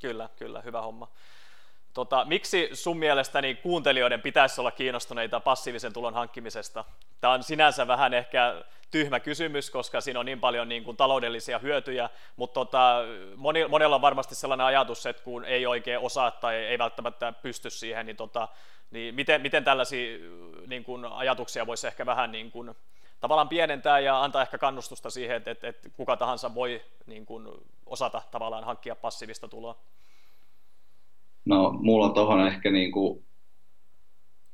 [0.00, 1.08] Kyllä, kyllä, hyvä homma.
[1.94, 6.84] Tota, miksi sun mielestäni kuuntelijoiden pitäisi olla kiinnostuneita passiivisen tulon hankkimisesta?
[7.20, 11.58] Tämä on sinänsä vähän ehkä tyhmä kysymys, koska siinä on niin paljon niin kuin, taloudellisia
[11.58, 13.02] hyötyjä, mutta tota,
[13.36, 17.70] moni, monella on varmasti sellainen ajatus, että kun ei oikein osaa tai ei välttämättä pysty
[17.70, 18.48] siihen, niin, tota,
[18.90, 20.18] niin miten, miten tällaisia
[20.66, 22.74] niin kuin, ajatuksia voisi ehkä vähän niin kuin,
[23.20, 27.48] tavallaan pienentää ja antaa ehkä kannustusta siihen, että, että, että kuka tahansa voi niin kuin,
[27.86, 29.76] osata tavallaan hankkia passiivista tuloa?
[31.44, 33.24] No, mulla on tuohon ehkä niin kuin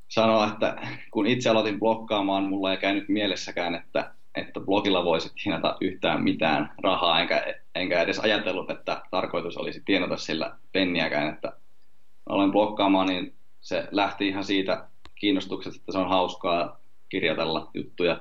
[0.08, 0.76] sanoa, että
[1.10, 6.74] kun itse aloitin blokkaamaan, mulla ei käynyt mielessäkään, että, että blogilla voisi tienata yhtään mitään
[6.82, 11.52] rahaa, enkä, enkä edes ajatellut, että tarkoitus olisi tienata sillä penniäkään, että
[12.28, 18.20] aloin blokkaamaan, niin se lähti ihan siitä kiinnostuksesta, että se on hauskaa kirjoitella juttuja.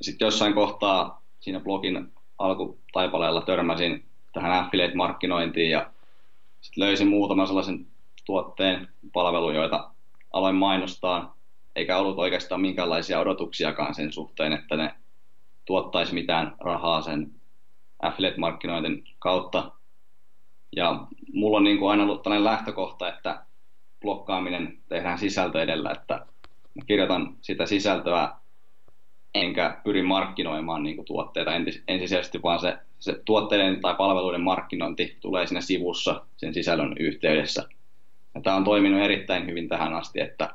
[0.00, 5.90] Sitten jossain kohtaa siinä blogin alkutaipaleella törmäsin tähän affiliate-markkinointiin ja
[6.66, 7.86] sitten löysin muutaman sellaisen
[8.24, 9.90] tuotteen, palvelun, joita
[10.32, 11.36] aloin mainostaa,
[11.76, 14.94] eikä ollut oikeastaan minkäänlaisia odotuksiakaan sen suhteen, että ne
[15.64, 17.30] tuottaisi mitään rahaa sen
[18.02, 19.72] affiliate-markkinointin kautta.
[20.76, 23.42] Ja mulla on niin kuin aina ollut tällainen lähtökohta, että
[24.00, 26.26] blokkaaminen tehdään sisältö edellä, että
[26.74, 28.32] mä kirjoitan sitä sisältöä
[29.34, 31.50] enkä pyri markkinoimaan niin kuin tuotteita
[31.88, 37.68] ensisijaisesti, vaan se, se tuotteiden tai palveluiden markkinointi tulee siinä sivussa sen sisällön yhteydessä.
[38.34, 40.54] Ja tämä on toiminut erittäin hyvin tähän asti, että,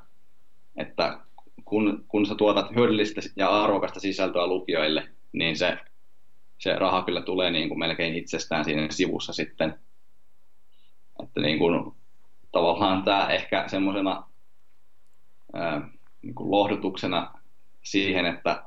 [0.77, 1.19] että
[1.65, 5.77] kun, kun sä tuotat hyödyllistä ja arvokasta sisältöä lukijoille, niin se,
[6.57, 9.79] se raha kyllä tulee niin kuin melkein itsestään siinä sivussa sitten.
[11.23, 11.91] Että niin kuin,
[12.51, 14.23] tavallaan tämä ehkä semmoisena
[16.21, 17.33] niin lohdutuksena
[17.83, 18.63] siihen, että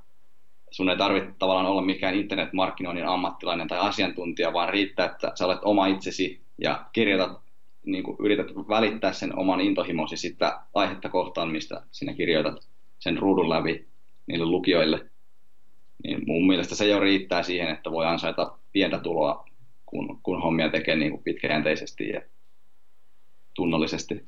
[0.75, 5.59] sun ei tarvitse tavallaan olla mikään internetmarkkinoinnin ammattilainen tai asiantuntija, vaan riittää, että sä olet
[5.65, 7.41] oma itsesi ja kirjoitat,
[7.87, 13.49] niin kuin yrität välittää sen oman intohimosi sitä aihetta kohtaan, mistä sinä kirjoitat sen ruudun
[13.49, 13.89] läpi
[14.27, 15.11] niille lukijoille.
[16.05, 19.47] Niin mun mielestä se jo riittää siihen, että voi ansaita pientä tuloa,
[19.87, 22.23] kun, kun hommia tekee niin kuin pitkäjänteisesti ja
[23.55, 24.25] tunnollisesti.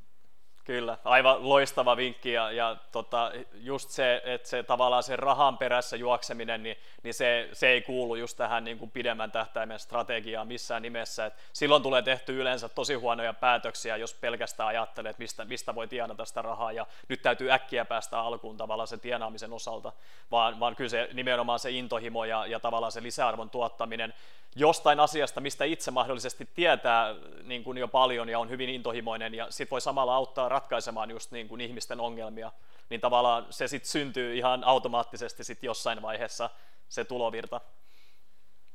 [0.67, 5.97] Kyllä, aivan loistava vinkki ja, ja tota, just se, että se tavallaan se rahan perässä
[5.97, 10.83] juokseminen, niin, niin se, se ei kuulu just tähän niin kuin pidemmän tähtäimen strategiaan missään
[10.83, 11.27] nimessä.
[11.27, 15.89] Et silloin tulee tehty yleensä tosi huonoja päätöksiä, jos pelkästään ajattelee, että mistä, mistä voi
[15.89, 19.93] tienata sitä rahaa ja nyt täytyy äkkiä päästä alkuun tavallaan sen tienaamisen osalta,
[20.31, 24.15] vaan, vaan kyllä se nimenomaan se intohimo ja, ja tavallaan se lisäarvon tuottaminen
[24.57, 29.47] jostain asiasta, mistä itse mahdollisesti tietää niin kuin jo paljon ja on hyvin intohimoinen ja
[29.51, 32.53] sitten voi samalla auttaa ratkaisemaan just niin kuin ihmisten ongelmia,
[32.91, 36.51] niin tavallaan se sitten syntyy ihan automaattisesti sitten jossain vaiheessa
[36.89, 37.61] se tulovirta.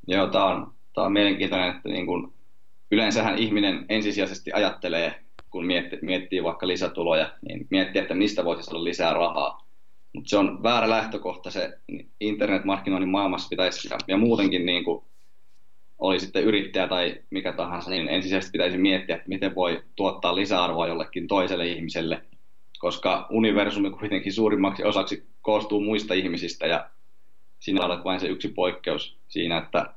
[0.08, 2.34] Joo, tämä on, tämä on mielenkiintoinen, että niin kuin
[2.92, 8.84] yleensähän ihminen ensisijaisesti ajattelee, kun miettii, miettii vaikka lisätuloja, niin miettii, että mistä voisi saada
[8.84, 9.68] lisää rahaa.
[10.14, 11.78] Mutta se on väärä lähtökohta, se
[12.20, 15.04] internetmarkkinoinnin maailmassa pitäisi, ja, ja muutenkin niin kuin
[16.02, 20.88] oli sitten yrittäjä tai mikä tahansa, niin ensisijaisesti pitäisi miettiä, että miten voi tuottaa lisäarvoa
[20.88, 22.22] jollekin toiselle ihmiselle,
[22.80, 26.90] koska universumi kuitenkin suurimmaksi osaksi koostuu muista ihmisistä ja
[27.60, 29.94] sinä olet vain se yksi poikkeus siinä, että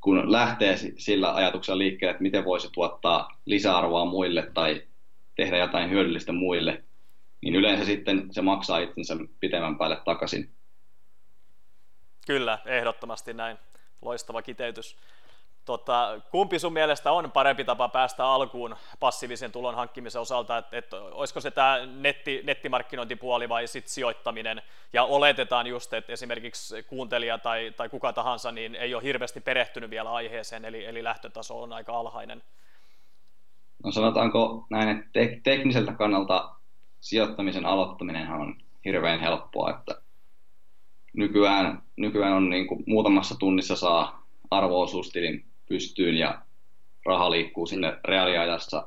[0.00, 4.82] kun lähtee sillä ajatuksella liikkeelle, että miten voisi tuottaa lisäarvoa muille tai
[5.36, 6.84] tehdä jotain hyödyllistä muille,
[7.40, 10.50] niin yleensä sitten se maksaa itsensä pitemmän päälle takaisin.
[12.26, 13.58] Kyllä, ehdottomasti näin
[14.02, 14.96] loistava kiteytys.
[15.64, 20.92] Tota, kumpi sun mielestä on parempi tapa päästä alkuun passiivisen tulon hankkimisen osalta, että et,
[20.92, 27.74] olisiko se tämä netti, nettimarkkinointipuoli vai sit sijoittaminen, ja oletetaan just, että esimerkiksi kuuntelija tai,
[27.76, 31.92] tai kuka tahansa niin ei ole hirveästi perehtynyt vielä aiheeseen, eli, eli lähtötaso on aika
[31.98, 32.42] alhainen.
[33.84, 36.54] No sanotaanko näin, että te- tekniseltä kannalta
[37.00, 39.94] sijoittamisen aloittaminen on hirveän helppoa, että
[41.16, 46.42] nykyään, nykyään on niin kuin muutamassa tunnissa saa arvoosuustilin pystyyn ja
[47.06, 48.86] raha liikkuu sinne reaaliajassa.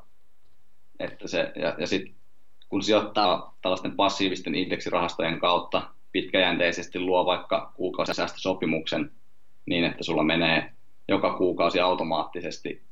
[1.00, 2.12] Että se, ja, ja sit,
[2.70, 9.12] kun sijoittaa tällaisten passiivisten indeksirahastojen kautta pitkäjänteisesti luo vaikka kuukausisäästösopimuksen
[9.66, 10.72] niin, että sulla menee
[11.08, 12.84] joka kuukausi automaattisesti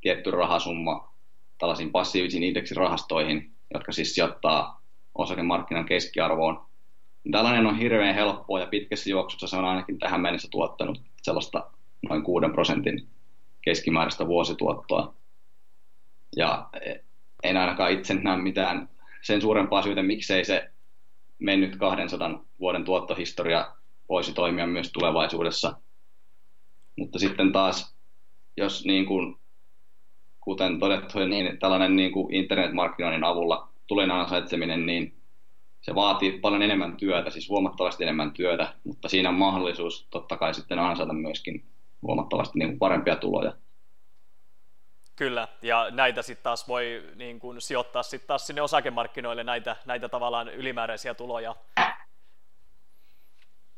[0.00, 1.14] tietty rahasumma
[1.58, 4.82] tällaisiin passiivisiin indeksirahastoihin, jotka siis sijoittaa
[5.14, 6.66] osakemarkkinan keskiarvoon
[7.30, 11.70] Tällainen on hirveän helppoa ja pitkässä juoksussa se on ainakin tähän mennessä tuottanut sellaista
[12.08, 13.08] noin 6 prosentin
[13.62, 15.14] keskimääräistä vuosituottoa.
[16.36, 16.68] Ja
[17.42, 18.88] en ainakaan itse näe mitään
[19.22, 20.70] sen suurempaa syytä, miksei se
[21.38, 23.72] mennyt 200 vuoden tuottohistoria
[24.08, 25.76] voisi toimia myös tulevaisuudessa.
[26.98, 27.96] Mutta sitten taas,
[28.56, 29.36] jos niin kuin,
[30.40, 35.16] kuten todettu, niin tällainen niin kuin internetmarkkinoinnin avulla tulen ansaitseminen, niin
[35.84, 40.54] se vaatii paljon enemmän työtä, siis huomattavasti enemmän työtä, mutta siinä on mahdollisuus totta kai
[40.54, 41.64] sitten ansaita myöskin
[42.02, 43.52] huomattavasti niin kuin parempia tuloja.
[45.16, 50.08] Kyllä, ja näitä sitten taas voi niin kuin, sijoittaa sitten taas sinne osakemarkkinoille näitä, näitä
[50.08, 51.56] tavallaan ylimääräisiä tuloja.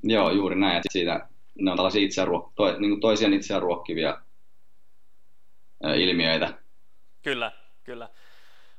[0.03, 0.77] Joo, juuri näin.
[0.77, 4.21] Että siitä, ne on tällaisia itseään ruok- to, niin kuin toisiaan itseään ruokkivia
[5.97, 6.55] ilmiöitä.
[7.23, 7.53] Kyllä,
[7.85, 8.09] kyllä.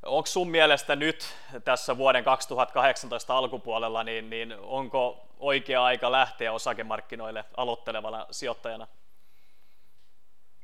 [0.07, 7.45] Onko sun mielestä nyt tässä vuoden 2018 alkupuolella, niin, niin onko oikea aika lähteä osakemarkkinoille
[7.57, 8.87] aloittelevana sijoittajana?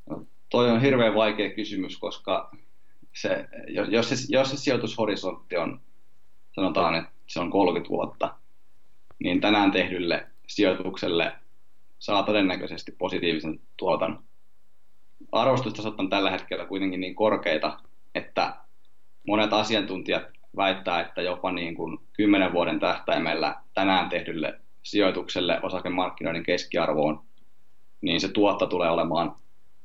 [0.09, 2.51] No, toi on hirveän vaikea kysymys, koska
[3.13, 5.81] se, jos, se, jos se sijoitushorisontti on,
[6.55, 8.35] sanotaan, että se on 30 vuotta,
[9.19, 11.31] niin tänään tehdylle sijoitukselle
[11.99, 14.23] saa todennäköisesti positiivisen tuoton.
[15.31, 17.79] Arvostustasot on tällä hetkellä kuitenkin niin korkeita,
[18.15, 18.55] että
[19.27, 20.23] monet asiantuntijat
[20.55, 27.23] väittää, että jopa niin kuin 10 vuoden tähtäimellä tänään tehdylle sijoitukselle osakemarkkinoiden keskiarvoon,
[28.01, 29.35] niin se tuotto tulee olemaan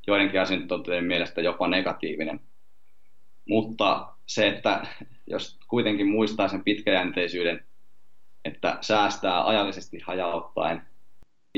[0.06, 2.40] joidenkin asiantuntijoiden mielestä jopa negatiivinen.
[3.48, 4.86] Mutta se, että
[5.26, 7.64] jos kuitenkin muistaa sen pitkäjänteisyyden,
[8.44, 10.82] että säästää ajallisesti hajauttaen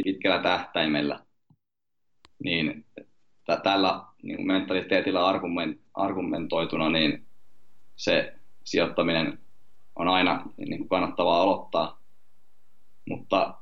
[0.05, 1.21] pitkällä tähtäimellä,
[2.45, 2.87] niin
[3.63, 5.21] tällä niin mentaliteetillä
[5.95, 7.27] argumentoituna, niin
[8.01, 8.35] se
[8.65, 9.39] sijoittaminen
[9.97, 12.01] on aina niin kuin kannattavaa aloittaa.
[13.09, 13.55] Mutta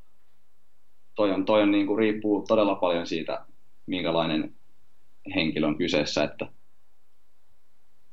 [1.14, 3.44] toi on, toi on niin kuin riippuu todella paljon siitä,
[3.86, 4.54] minkälainen
[5.34, 6.46] henkilö on kyseessä, että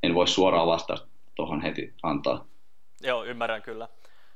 [0.03, 2.45] en voi suoraan vastausta tuohon heti antaa.
[3.01, 3.87] Joo, ymmärrän kyllä.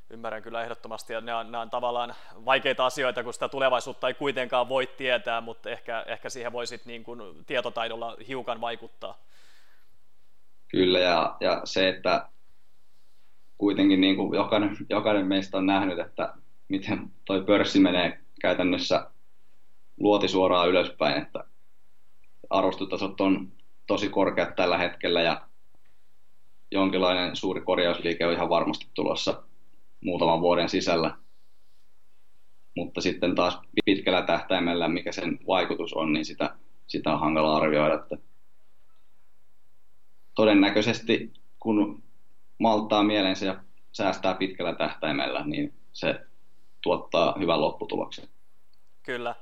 [0.09, 4.13] Ymmärrän kyllä ehdottomasti, ja nämä on, nämä on tavallaan vaikeita asioita, kun sitä tulevaisuutta ei
[4.13, 9.17] kuitenkaan voi tietää, mutta ehkä, ehkä siihen voisit niin kuin tietotaidolla hiukan vaikuttaa.
[10.69, 12.29] Kyllä, ja, ja se, että
[13.57, 16.33] kuitenkin niin kuin jokainen, jokainen meistä on nähnyt, että
[16.67, 19.11] miten toi pörssi menee käytännössä
[19.99, 21.43] luoti suoraan ylöspäin, että
[22.49, 23.51] arvostutasot on
[23.87, 25.41] tosi korkeat tällä hetkellä ja
[26.71, 29.43] jonkinlainen suuri korjausliike on ihan varmasti tulossa
[30.01, 31.17] muutaman vuoden sisällä.
[32.75, 36.55] Mutta sitten taas pitkällä tähtäimellä, mikä sen vaikutus on, niin sitä,
[36.87, 37.93] sitä on hankala arvioida.
[37.95, 38.17] Että
[40.35, 42.03] todennäköisesti kun
[42.57, 46.19] malttaa mielensä ja säästää pitkällä tähtäimellä, niin se
[46.81, 48.29] tuottaa hyvän lopputuloksen.
[49.03, 49.35] Kyllä.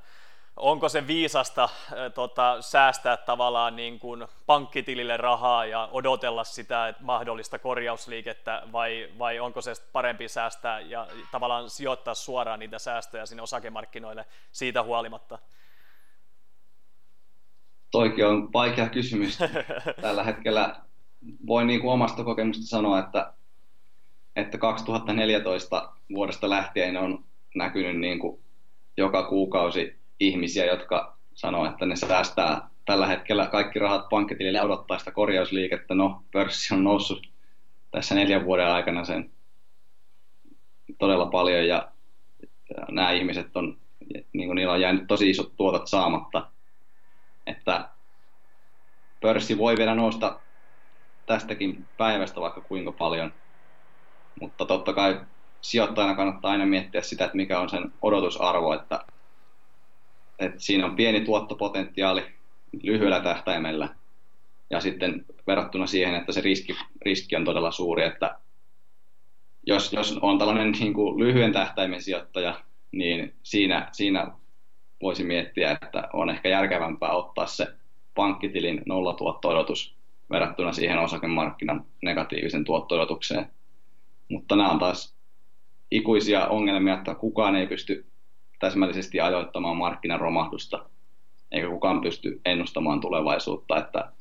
[0.55, 7.03] Onko se viisasta äh, tota, säästää tavallaan niin kuin pankkitilille rahaa ja odotella sitä että
[7.03, 13.43] mahdollista korjausliikettä vai, vai onko se parempi säästää ja tavallaan sijoittaa suoraan niitä säästöjä sinne
[13.43, 15.39] osakemarkkinoille siitä huolimatta?
[17.91, 19.37] Toikin on vaikea kysymys.
[20.01, 20.75] Tällä hetkellä
[21.47, 23.33] voin niin kuin omasta kokemusta sanoa, että,
[24.35, 27.23] että 2014 vuodesta lähtien on
[27.55, 28.39] näkynyt niin kuin
[28.97, 35.11] joka kuukausi ihmisiä, jotka sanoo, että ne säästää tällä hetkellä kaikki rahat pankkitilille odottaa sitä
[35.11, 35.95] korjausliikettä.
[35.95, 37.27] No, pörssi on noussut
[37.91, 39.31] tässä neljän vuoden aikana sen
[40.97, 41.91] todella paljon ja,
[42.69, 43.77] ja nämä ihmiset on,
[44.33, 46.51] niin kuin niillä on jäänyt tosi isot tuotot saamatta.
[47.47, 47.89] Että
[49.19, 50.41] pörssi voi vielä nousta
[51.25, 53.33] tästäkin päivästä vaikka kuinka paljon,
[54.41, 55.25] mutta totta kai
[55.61, 58.99] sijoittajana kannattaa aina miettiä sitä, että mikä on sen odotusarvo, että,
[60.39, 62.37] että siinä on pieni tuottopotentiaali
[62.83, 63.95] lyhyellä tähtäimellä
[64.69, 68.39] ja sitten verrattuna siihen, että se riski, riski on todella suuri, että
[69.67, 74.31] jos, jos on tällainen niin kuin lyhyen tähtäimen sijoittaja, niin siinä, siinä
[75.01, 77.67] voisi miettiä, että on ehkä järkevämpää ottaa se
[78.15, 79.97] pankkitilin nollatuotto-odotus
[80.29, 83.07] verrattuna siihen osakemarkkinan negatiivisen tuotto
[84.29, 85.15] Mutta nämä on taas
[85.91, 88.05] ikuisia ongelmia, että kukaan ei pysty
[88.59, 90.89] täsmällisesti ajoittamaan markkinan romahdusta,
[91.51, 94.11] eikä kukaan pysty ennustamaan tulevaisuutta, että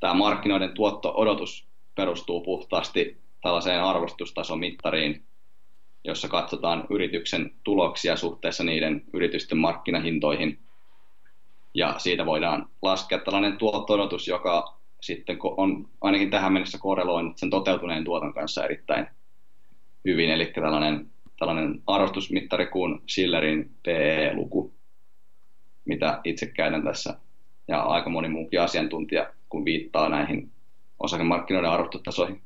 [0.00, 5.24] tämä markkinoiden tuotto-odotus perustuu puhtaasti tällaiseen arvostustasomittariin,
[6.04, 10.58] jossa katsotaan yrityksen tuloksia suhteessa niiden yritysten markkinahintoihin.
[11.74, 18.04] Ja siitä voidaan laskea tällainen tuotto-odotus, joka sitten on ainakin tähän mennessä korreloinut sen toteutuneen
[18.04, 19.06] tuoton kanssa erittäin
[20.04, 24.74] hyvin, eli tällainen, tällainen arvostusmittari kuin Schillerin PE-luku,
[25.84, 27.14] mitä itse käytän tässä,
[27.68, 30.52] ja aika moni muukin asiantuntija, kun viittaa näihin
[30.98, 32.42] osakemarkkinoiden arvostustasoihin.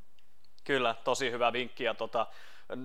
[0.64, 2.26] Kyllä, tosi hyvä vinkki, ja tota,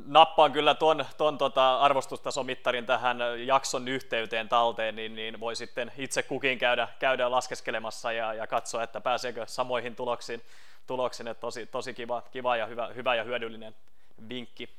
[0.06, 6.24] nappaan kyllä tuon, tuon tota arvostustasomittarin tähän jakson yhteyteen talteen, niin, niin voi sitten itse
[6.24, 10.41] kukin käydä, käydä laskeskelemassa ja, ja katsoa, että pääseekö samoihin tuloksiin.
[10.88, 13.76] tuloksiin että tosi, tosi kiva, kiva ja hyvä, hyvä ja hyödyllinen
[14.30, 14.69] vinkki.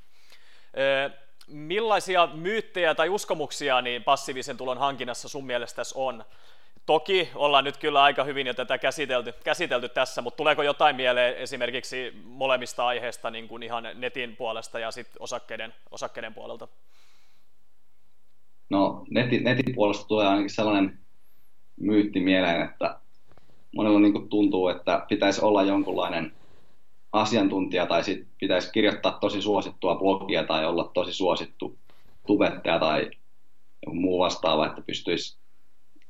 [1.47, 6.25] Millaisia myyttejä tai uskomuksia niin passiivisen tulon hankinnassa sun mielestä on?
[6.87, 11.37] Toki ollaan nyt kyllä aika hyvin jo tätä käsitelty, käsitelty tässä, mutta tuleeko jotain mieleen
[11.37, 16.69] esimerkiksi molemmista aiheista niin kuin ihan netin puolesta ja sitten osakkeiden, osakkeiden puolelta?
[18.71, 20.99] No netin, netin puolesta tulee ainakin sellainen
[21.81, 22.99] myytti mieleen, että
[23.77, 26.33] monella niin kuin tuntuu, että pitäisi olla jonkunlainen
[27.13, 31.79] asiantuntija tai sit pitäisi kirjoittaa tosi suosittua blogia tai olla tosi suosittu
[32.27, 33.11] tubettaja tai
[33.87, 35.44] muu vastaava, että pystyisi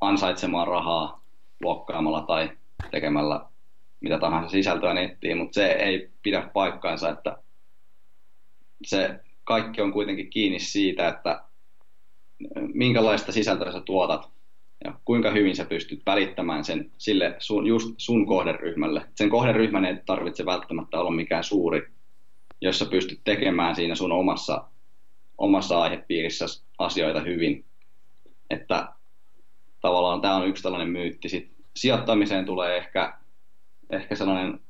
[0.09, 1.25] ansaitsemaan rahaa
[1.61, 2.51] blokkaamalla tai
[2.91, 3.41] tekemällä
[4.01, 7.37] mitä tahansa sisältöä nettiin, mutta se ei pidä paikkaansa, että
[8.85, 11.45] se kaikki on kuitenkin kiinni siitä, että
[12.75, 14.31] minkälaista sisältöä sä tuotat
[14.85, 19.07] ja kuinka hyvin sä pystyt välittämään sen sille sun, just sun kohderyhmälle.
[19.15, 21.89] Sen kohderyhmän ei tarvitse välttämättä olla mikään suuri,
[22.61, 24.65] jos sä pystyt tekemään siinä sun omassa,
[25.39, 26.47] omassa aihepiirissä
[26.79, 27.65] asioita hyvin.
[28.51, 28.89] Että
[29.85, 31.29] tavallaan tämä on yksi tällainen myytti.
[31.29, 33.15] Sitten sijoittamiseen tulee ehkä,
[33.91, 34.61] ehkä sellainen,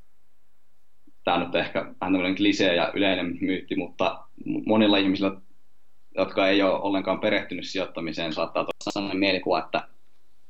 [1.25, 4.25] tämä nyt ehkä vähän tämmöinen klisee ja yleinen myytti, mutta
[4.67, 5.41] monilla ihmisillä,
[6.17, 9.89] jotka ei ole ollenkaan perehtynyt sijoittamiseen, saattaa olla sellainen mielikuva, että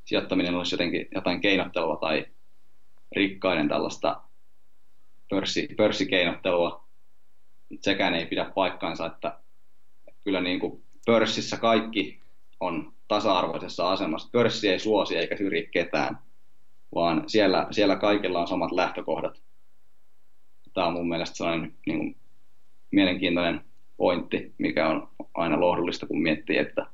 [0.04, 2.26] sijoittaminen olisi jotenkin jotain keinottelua tai
[3.16, 4.20] rikkaiden tällaista
[5.30, 6.84] pörssi, pörssikeinottelua.
[7.80, 9.38] Sekään ei pidä paikkaansa, että
[10.24, 12.20] kyllä niin kuin pörssissä kaikki
[12.60, 14.28] on tasa-arvoisessa asemassa.
[14.32, 16.18] Pörssi ei suosi eikä syrji ketään,
[16.94, 19.42] vaan siellä, siellä kaikilla on samat lähtökohdat.
[20.74, 22.16] Tämä on mun mielestä sellainen niin kuin,
[22.90, 23.60] mielenkiintoinen
[23.96, 26.86] pointti, mikä on aina lohdullista, kun miettii, että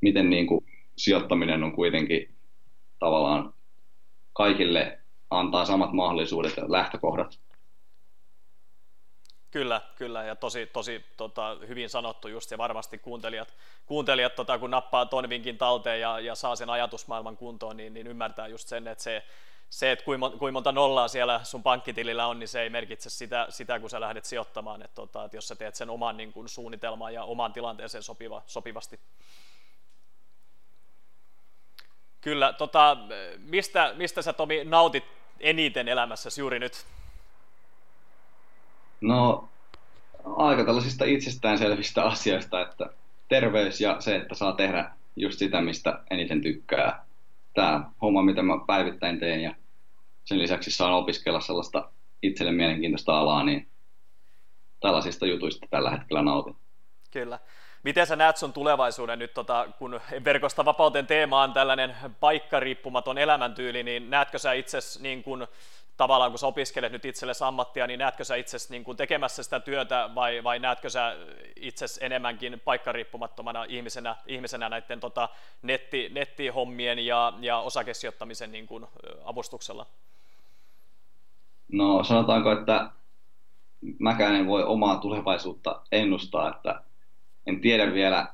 [0.00, 0.64] miten niin kuin
[0.96, 2.34] sijoittaminen on kuitenkin
[2.98, 3.54] tavallaan
[4.32, 4.98] kaikille
[5.30, 7.38] antaa samat mahdollisuudet ja lähtökohdat.
[9.52, 13.54] Kyllä, kyllä, ja tosi, tosi tota, hyvin sanottu just, ja varmasti kuuntelijat,
[13.86, 18.06] kuuntelijat tota, kun nappaa ton vinkin talteen ja, ja saa sen ajatusmaailman kuntoon, niin, niin
[18.06, 19.22] ymmärtää just sen, että se,
[19.70, 23.80] se että kuinka, monta nollaa siellä sun pankkitilillä on, niin se ei merkitse sitä, sitä
[23.80, 27.14] kun sä lähdet sijoittamaan, että, tota, että jos sä teet sen oman niin kuin, suunnitelman
[27.14, 29.00] ja omaan tilanteeseen sopiva, sopivasti.
[32.20, 32.96] Kyllä, tota,
[33.38, 35.04] mistä, mistä sä Tomi nautit
[35.40, 36.86] eniten elämässäsi juuri nyt?
[39.02, 39.48] No,
[40.24, 42.90] aika tällaisista itsestäänselvistä asioista, että
[43.28, 47.04] terveys ja se, että saa tehdä just sitä, mistä eniten tykkää.
[47.54, 49.54] Tämä homma, mitä mä päivittäin teen ja
[50.24, 51.90] sen lisäksi saan opiskella sellaista
[52.22, 53.68] itselle mielenkiintoista alaa, niin
[54.80, 56.56] tällaisista jutuista tällä hetkellä nautin.
[57.10, 57.38] Kyllä.
[57.82, 63.82] Miten sä näet sun tulevaisuuden nyt, tota, kun verkosta vapauteen teema on tällainen paikkariippumaton elämäntyyli,
[63.82, 65.46] niin näetkö sä itse niin kun,
[65.96, 69.60] tavallaan kun sä opiskelet nyt itsellesi ammattia, niin näetkö sä itse niin kun tekemässä sitä
[69.60, 71.16] työtä vai, vai näetkö sä
[71.56, 75.28] itse enemmänkin paikkariippumattomana ihmisenä, ihmisenä näiden tota,
[75.62, 78.88] netti, nettihommien ja, ja osakesijoittamisen niin kun,
[79.24, 79.86] avustuksella?
[81.72, 82.90] No sanotaanko, että
[83.98, 86.82] mäkään en voi omaa tulevaisuutta ennustaa, että
[87.46, 88.26] en tiedä vielä,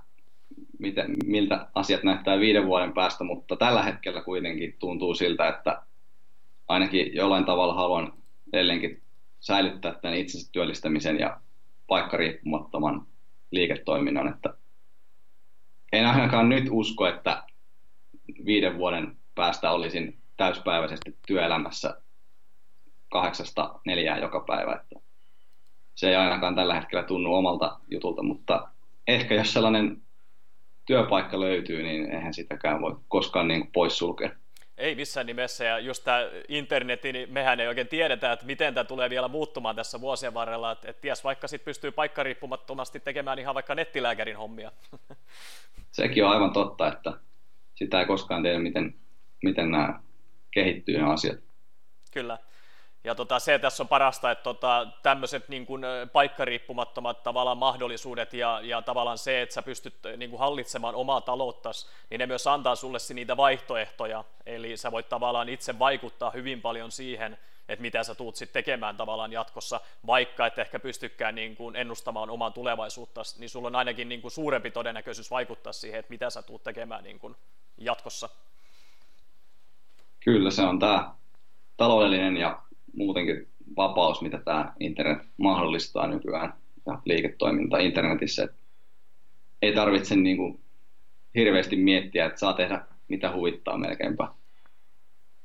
[0.78, 5.82] miten, miltä asiat näyttää viiden vuoden päästä, mutta tällä hetkellä kuitenkin tuntuu siltä, että
[6.68, 8.12] ainakin jollain tavalla haluan
[8.52, 9.02] edelleenkin
[9.40, 11.40] säilyttää tämän itsensä työllistämisen ja
[11.86, 13.06] paikkariippumattoman
[13.50, 14.54] liiketoiminnan, että
[15.92, 17.42] en ainakaan nyt usko, että
[18.44, 22.02] viiden vuoden päästä olisin täyspäiväisesti työelämässä
[23.08, 24.72] kahdeksasta neljään joka päivä.
[24.72, 25.00] Että
[25.94, 28.68] se ei ainakaan tällä hetkellä tunnu omalta jutulta, mutta
[29.06, 30.02] ehkä jos sellainen
[30.86, 34.30] työpaikka löytyy, niin eihän sitäkään voi koskaan niin poissulkea.
[34.79, 38.85] Ei missään nimessä, ja just tämä internetin, niin mehän ei oikein tiedetä, että miten tämä
[38.85, 43.55] tulee vielä muuttumaan tässä vuosien varrella, että et ties vaikka sitten pystyy paikkariippumattomasti tekemään ihan
[43.55, 44.72] vaikka nettilääkärin hommia.
[45.91, 47.12] Sekin on aivan totta, että
[47.74, 48.95] sitä ei koskaan tiedä, miten,
[49.43, 50.01] miten nämä
[50.51, 51.39] kehittyy nämä asiat.
[52.12, 52.39] Kyllä.
[53.09, 55.82] Ja tota, se tässä on parasta, että tota, tämmöiset niin kuin,
[56.12, 61.70] paikkariippumattomat tavallaan mahdollisuudet ja, ja tavallaan se, että sä pystyt niin kuin, hallitsemaan omaa taloutta,
[62.11, 64.24] niin ne myös antaa sulle niitä vaihtoehtoja.
[64.46, 67.38] Eli sä voit tavallaan itse vaikuttaa hyvin paljon siihen,
[67.68, 72.30] että mitä sä tuut sitten tekemään tavallaan jatkossa, vaikka et ehkä pystykään niin kuin ennustamaan
[72.30, 76.42] omaa tulevaisuutta, niin sulla on ainakin niin kuin suurempi todennäköisyys vaikuttaa siihen, että mitä sä
[76.42, 77.36] tuut tekemään niin kuin
[77.78, 78.28] jatkossa.
[80.20, 81.14] Kyllä se on tämä
[81.76, 86.53] taloudellinen ja muutenkin vapaus, mitä tämä internet mahdollistaa nykyään
[86.86, 88.45] ja liiketoiminta internetissä.
[88.45, 88.55] Et
[89.62, 90.61] ei tarvitse niin kuin
[91.34, 94.28] hirveästi miettiä, että saa tehdä mitä huvittaa melkeinpä.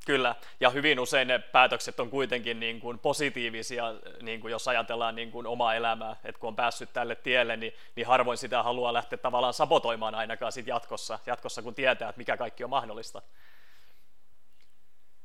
[0.05, 5.15] Kyllä, ja hyvin usein ne päätökset on kuitenkin niin kuin positiivisia, niin kuin jos ajatellaan
[5.15, 8.93] niin kuin omaa elämää, että kun on päässyt tälle tielle, niin, niin harvoin sitä haluaa
[8.93, 13.21] lähteä tavallaan sabotoimaan ainakaan sit jatkossa, jatkossa, kun tietää, että mikä kaikki on mahdollista.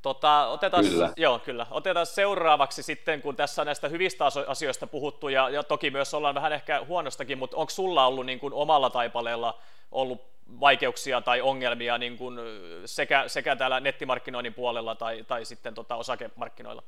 [0.03, 1.13] Tota, otetaan, kyllä.
[1.17, 1.67] Joo, kyllä.
[1.71, 6.35] Otetaan seuraavaksi sitten, kun tässä on näistä hyvistä asioista puhuttu, ja, ja toki myös ollaan
[6.35, 9.59] vähän ehkä huonostakin, mutta onko sulla ollut niin kuin omalla taipaleella
[9.93, 10.23] ollut
[10.61, 12.39] vaikeuksia tai ongelmia niin kuin
[12.85, 16.83] sekä, sekä täällä nettimarkkinoinnin puolella tai, tai sitten tota osakemarkkinoilla?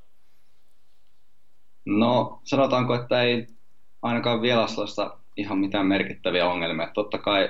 [1.84, 3.46] No sanotaanko, että ei
[4.02, 6.90] ainakaan vielä sellaista ihan mitään merkittäviä ongelmia.
[6.94, 7.48] Totta kai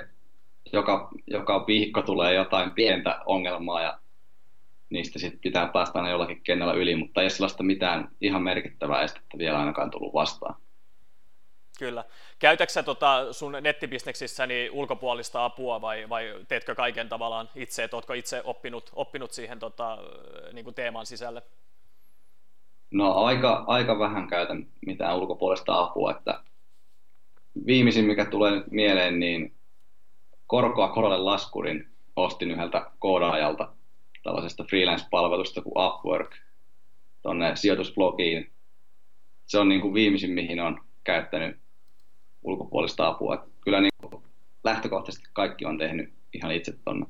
[0.73, 3.99] joka, joka viikko tulee jotain pientä ongelmaa ja
[4.91, 9.39] niistä sit pitää päästä aina jollakin kennellä yli, mutta ei sellaista mitään ihan merkittävää estettä
[9.39, 10.55] vielä ainakaan tullut vastaan.
[11.79, 12.05] Kyllä.
[12.39, 18.13] Käytätkö sä tota sun nettibisneksissäni ulkopuolista apua vai, vai teetkö kaiken tavallaan itse, että oletko
[18.13, 19.99] itse oppinut, oppinut siihen tota,
[20.53, 21.43] niin kuin teeman sisälle?
[22.91, 26.41] No aika, aika vähän käytän mitään ulkopuolista apua, että
[27.67, 29.55] viimeisin mikä tulee nyt mieleen, niin
[30.47, 33.73] korkoa korolle laskurin ostin yhdeltä koodaajalta
[34.23, 36.31] tällaisesta freelance-palvelusta kuin Upwork
[37.23, 38.53] tuonne sijoitusblogiin.
[39.47, 41.59] Se on niin kuin viimeisin, mihin on käyttänyt
[42.43, 43.35] ulkopuolista apua.
[43.35, 44.25] Että kyllä niin kuin
[44.65, 47.07] lähtökohtaisesti kaikki on tehnyt ihan itse tuonne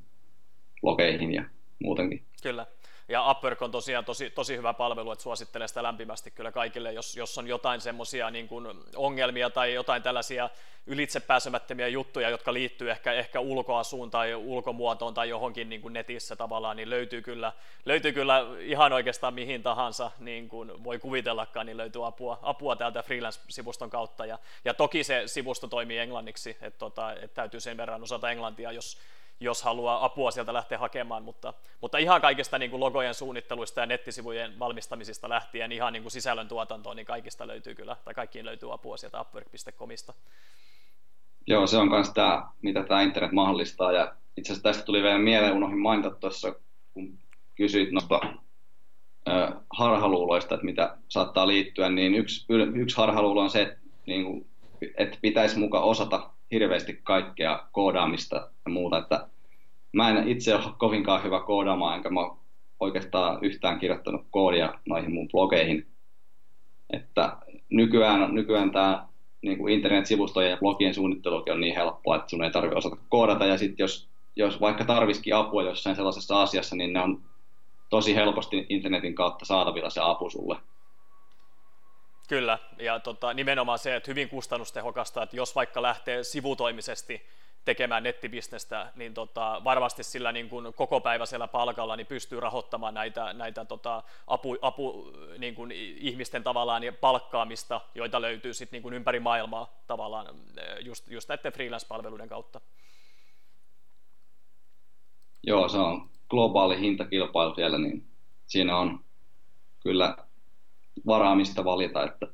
[0.81, 1.45] blogeihin ja
[1.83, 2.25] muutenkin.
[2.43, 2.67] Kyllä.
[3.11, 7.17] Ja Upwork on tosiaan tosi, tosi hyvä palvelu, että suosittelen sitä lämpimästi kyllä kaikille, jos,
[7.17, 8.49] jos on jotain semmoisia niin
[8.97, 10.51] ongelmia tai jotain tällaisia
[10.87, 16.77] ylitsepääsemättömiä juttuja, jotka liittyy ehkä, ehkä ulkoasuun tai ulkomuotoon tai johonkin niin kuin netissä tavallaan,
[16.77, 17.53] niin löytyy kyllä,
[17.85, 23.03] löytyy kyllä ihan oikeastaan mihin tahansa, niin kuin voi kuvitellakaan, niin löytyy apua, apua täältä
[23.03, 24.27] freelance-sivuston kautta.
[24.27, 28.73] Ja, ja toki se sivusto toimii englanniksi, että, tota, että täytyy sen verran osata englantia,
[28.73, 28.99] jos,
[29.41, 33.87] jos haluaa apua sieltä lähteä hakemaan, mutta, mutta ihan kaikista niin kuin logojen suunnitteluista ja
[33.87, 38.75] nettisivujen valmistamisista lähtien ihan niin kuin sisällön tuotantoon, niin kaikista löytyy kyllä, tai kaikkiin löytyy
[38.75, 40.15] apua sieltä upwork.comista.
[41.47, 45.19] Joo, se on myös tämä, mitä tämä internet mahdollistaa, ja itse asiassa tästä tuli vielä
[45.19, 46.55] mieleen, unohdin mainita tuossa,
[46.95, 47.19] kun
[47.55, 48.21] kysyit noista
[49.71, 54.47] harhaluuloista, että mitä saattaa liittyä, niin yksi, yksi harhaluulo on se, että, niin kuin,
[54.97, 59.29] että pitäisi muka osata hirveästi kaikkea koodaamista ja muuta, että
[59.93, 62.21] mä en itse ole kovinkaan hyvä koodaamaan, enkä mä
[62.81, 65.87] oikeastaan yhtään kirjoittanut koodia noihin mun blogeihin.
[66.93, 67.37] Että
[67.71, 69.07] nykyään, nykyään tämä
[69.43, 73.47] niin kuin internet-sivustojen ja blogien suunnittelukin on niin helppoa, että sun ei tarvitse osata koodata,
[73.47, 77.23] ja sitten jos, jos vaikka tarvisikin apua jossain sellaisessa asiassa, niin ne on
[77.91, 80.57] tosi helposti internetin kautta saatavilla se apu sulle.
[82.31, 87.27] Kyllä, ja tota, nimenomaan se, että hyvin kustannustehokasta, että jos vaikka lähtee sivutoimisesti
[87.65, 93.65] tekemään nettibisnestä, niin tota, varmasti sillä niin kuin kokopäiväisellä palkalla niin pystyy rahoittamaan näitä, näitä
[93.65, 99.81] tota, apu, apu niin kuin ihmisten tavallaan palkkaamista, joita löytyy sit niin kuin ympäri maailmaa
[99.87, 100.27] tavallaan
[100.81, 102.61] just, just näiden freelance-palveluiden kautta.
[105.43, 108.05] Joo, se on globaali hintakilpailu siellä, niin
[108.47, 109.05] siinä on
[109.83, 110.17] kyllä
[111.07, 112.27] varaamista valita, että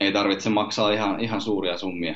[0.00, 2.14] ei tarvitse maksaa ihan, ihan suuria summia.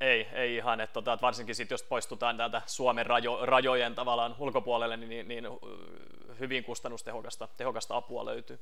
[0.00, 4.36] Ei, ei ihan, että, tota, että varsinkin sit, jos poistutaan täältä Suomen rajo, rajojen tavallaan
[4.38, 5.44] ulkopuolelle, niin, niin, niin
[6.40, 8.60] hyvin kustannustehokasta tehokasta apua löytyy.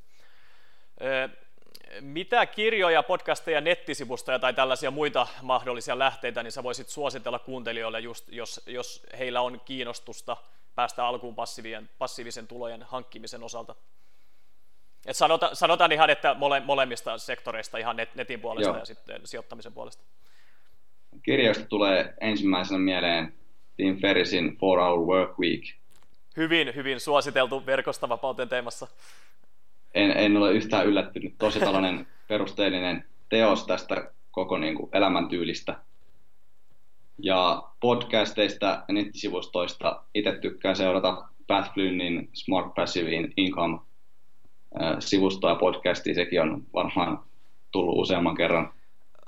[2.01, 8.29] Mitä kirjoja, podcasteja, nettisivustoja tai tällaisia muita mahdollisia lähteitä, niin sä voisit suositella kuuntelijoille, just,
[8.29, 10.37] jos, jos heillä on kiinnostusta
[10.75, 13.75] päästä alkuun passiivisen, passiivisen tulojen hankkimisen osalta?
[15.07, 18.79] Et sanota, sanotaan ihan, että mole, molemmista sektoreista, ihan net, netin puolesta Joo.
[18.79, 20.05] ja sitten sijoittamisen puolesta.
[21.23, 23.35] Kirjoista tulee ensimmäisenä mieleen
[23.77, 25.63] Tim Ferrisin 4 Hour Work Week.
[26.37, 28.87] Hyvin, hyvin suositeltu verkostavapauteen teemassa.
[29.95, 31.35] En, en ole yhtään yllättynyt.
[31.39, 35.77] Tosi tällainen perusteellinen teos tästä koko niin kuin, elämäntyylistä.
[37.23, 43.79] Ja podcasteista ja nettisivustoista itse tykkään seurata Pat Flynnin Smart Passive Income
[44.99, 47.23] sivustoa ja podcastia, sekin on varmaan
[47.73, 48.73] tullut useamman kerran.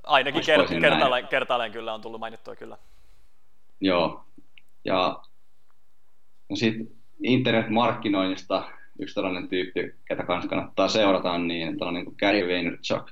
[0.03, 2.76] Ainakin ker- kertaalleen, kertaalleen kyllä on tullut mainittua kyllä.
[3.80, 4.24] Joo,
[4.84, 5.20] ja
[6.49, 6.88] no sitten
[7.22, 8.64] internetmarkkinoinnista
[8.99, 13.11] yksi tällainen tyyppi, ketä kanssa kannattaa seurata, niin tällainen kuin Gary Vaynerchuk.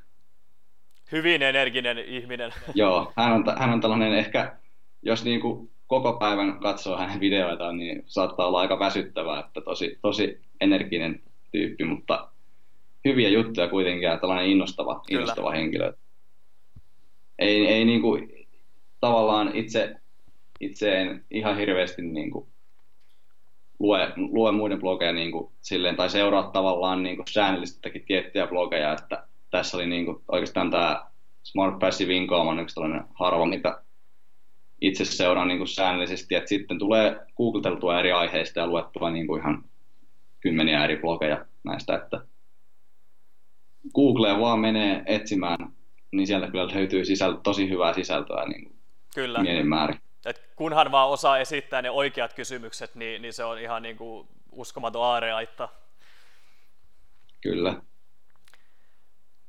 [1.13, 2.53] Hyvin energinen ihminen.
[2.75, 4.57] Joo, hän on, hän on tällainen ehkä,
[5.03, 9.99] jos niin kuin koko päivän katsoo hänen videoitaan, niin saattaa olla aika väsyttävää, että tosi,
[10.03, 11.23] tosi energinen
[11.53, 12.29] tyyppi, mutta
[13.05, 15.93] hyviä juttuja kuitenkin ja tällainen innostava, innostava henkilö.
[17.39, 18.49] Ei, ei niin kuin,
[19.01, 19.97] tavallaan itse,
[20.61, 22.49] itse en ihan hirveästi niin kuin,
[23.79, 28.93] lue, lue muiden blogeja niin kuin, silleen, tai seuraa tavallaan niin kuin, säännöllisesti tiettyjä blogeja,
[28.93, 31.07] että tässä oli niin kuin, oikeastaan tämä
[31.43, 33.83] Smart Passive Income on yksi tällainen harva, mitä
[34.81, 39.41] itse seuraan niin kuin säännöllisesti, että sitten tulee googleteltua eri aiheista ja luettua niin kuin
[39.41, 39.65] ihan
[40.41, 42.21] kymmeniä eri blogeja näistä, että
[43.95, 45.73] Googleen vaan menee etsimään,
[46.11, 48.79] niin sieltä kyllä löytyy sisältö, tosi hyvää sisältöä niin kuin
[49.15, 49.65] kyllä.
[49.65, 50.01] määrin.
[50.27, 54.29] Et kunhan vaan osaa esittää ne oikeat kysymykset, niin, niin se on ihan niin kuin
[54.53, 55.69] uskomaton aareaitta.
[57.41, 57.83] Kyllä.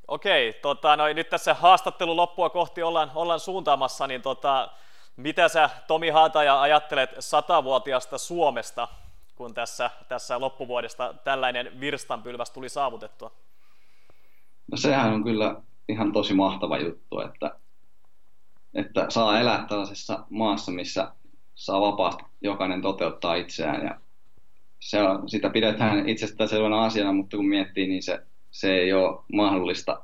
[0.07, 4.69] Okei, tota, no, nyt tässä haastattelun loppua kohti ollaan, ollaan suuntaamassa, niin tota,
[5.15, 8.87] mitä sä Tomi Haataja ajattelet satavuotiaasta Suomesta?
[9.41, 13.31] kun tässä, tässä loppuvuodesta tällainen virstanpylväs tuli saavutettua?
[14.71, 17.55] No sehän on kyllä ihan tosi mahtava juttu, että,
[18.73, 21.11] että saa elää tällaisessa maassa, missä
[21.55, 23.99] saa vapaasti jokainen toteuttaa itseään ja
[24.79, 28.19] se on, sitä pidetään itsestäänselvänä asiana, mutta kun miettii, niin se,
[28.51, 30.01] se ei ole mahdollista.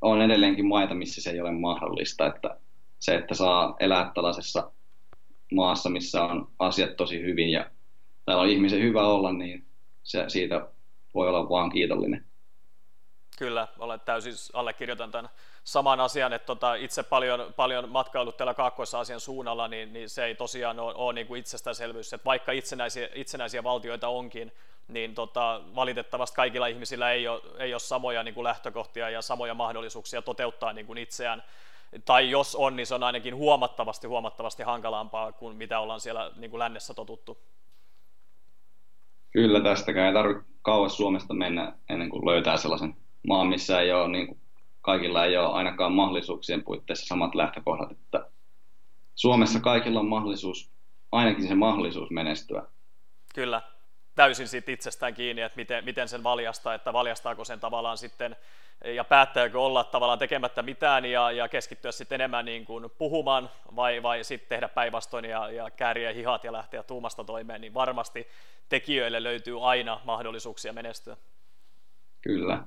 [0.00, 2.56] On edelleenkin maita, missä se ei ole mahdollista, että
[2.98, 4.70] se, että saa elää tällaisessa
[5.52, 7.70] maassa, missä on asiat tosi hyvin ja
[8.24, 9.66] täällä on ihmisen hyvä olla, niin
[10.02, 10.66] se, siitä
[11.14, 12.24] voi olla vaan kiitollinen.
[13.38, 15.30] Kyllä, olen täysin allekirjoitan tämän
[15.64, 20.34] saman asian, että tota, itse paljon, paljon matkailut täällä Kaakkois-Aasian suunnalla, niin, niin se ei
[20.34, 24.52] tosiaan ole, ole niin kuin itsestäänselvyys, että vaikka itsenäisiä, itsenäisiä valtioita onkin,
[24.88, 29.54] niin tota, valitettavasti kaikilla ihmisillä ei ole, ei ole samoja niin kuin lähtökohtia ja samoja
[29.54, 31.42] mahdollisuuksia toteuttaa niin kuin itseään,
[32.04, 36.50] tai jos on, niin se on ainakin huomattavasti huomattavasti hankalampaa kuin mitä ollaan siellä niin
[36.50, 37.38] kuin lännessä totuttu.
[39.30, 42.96] Kyllä, tästäkään ei tarvitse kauas Suomesta mennä ennen kuin löytää sellaisen
[43.28, 44.40] maan, missä ei ole, niin kuin,
[44.80, 47.90] kaikilla ei ole ainakaan mahdollisuuksien puitteissa samat lähtökohdat.
[47.90, 48.30] Että
[49.14, 50.70] Suomessa kaikilla on mahdollisuus,
[51.12, 52.62] ainakin se mahdollisuus menestyä.
[53.34, 53.62] Kyllä,
[54.14, 58.36] täysin siitä itsestään kiinni, että miten, miten sen valjastaa, että valjastaako sen tavallaan sitten
[58.84, 64.02] ja päättääkö olla tavallaan tekemättä mitään ja, ja keskittyä sitten enemmän niin kuin puhumaan vai,
[64.02, 68.28] vai sitten tehdä päinvastoin ja, ja kääriä hihat ja lähteä tuumasta toimeen, niin varmasti
[68.68, 71.16] tekijöille löytyy aina mahdollisuuksia menestyä.
[72.20, 72.66] Kyllä.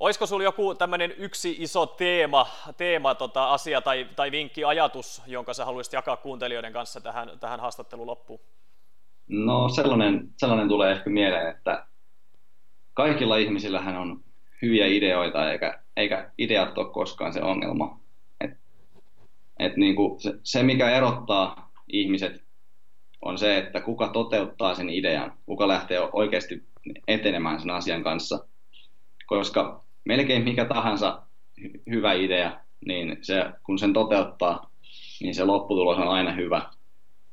[0.00, 2.46] Olisiko sinulla joku tämmöinen yksi iso teema,
[2.76, 7.60] teema tota, asia tai, tai vinkki, ajatus, jonka sä haluaisit jakaa kuuntelijoiden kanssa tähän, tähän
[7.60, 8.40] haastattelun loppuun?
[9.28, 11.86] No sellainen, sellainen tulee ehkä mieleen, että
[12.94, 14.24] kaikilla ihmisillähän on
[14.62, 18.00] hyviä ideoita, eikä, eikä ideat ole koskaan se ongelma.
[18.40, 18.50] Et,
[19.58, 22.44] et niin kuin se, se, mikä erottaa ihmiset,
[23.22, 26.62] on se, että kuka toteuttaa sen idean, kuka lähtee oikeasti
[27.08, 28.46] etenemään sen asian kanssa.
[29.26, 31.22] Koska melkein mikä tahansa
[31.90, 34.70] hyvä idea, niin se, kun sen toteuttaa,
[35.20, 36.62] niin se lopputulos on aina hyvä.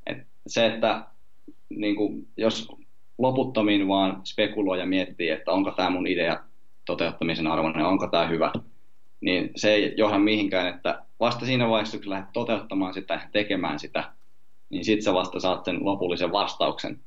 [0.05, 0.17] Et
[0.47, 1.05] se, että
[1.69, 2.67] niin kuin, jos
[3.17, 6.48] loputtomiin vaan spekuloi ja miettii, että onko tämä mun idea
[6.89, 8.51] toteuttamisen arvoinen, onko tämä hyvä,
[9.21, 14.03] niin se ei johda mihinkään, että vasta siinä vaiheessa, kun lähdet toteuttamaan sitä, tekemään sitä,
[14.69, 16.99] niin sitten sä vasta saat sen lopullisen vastauksen.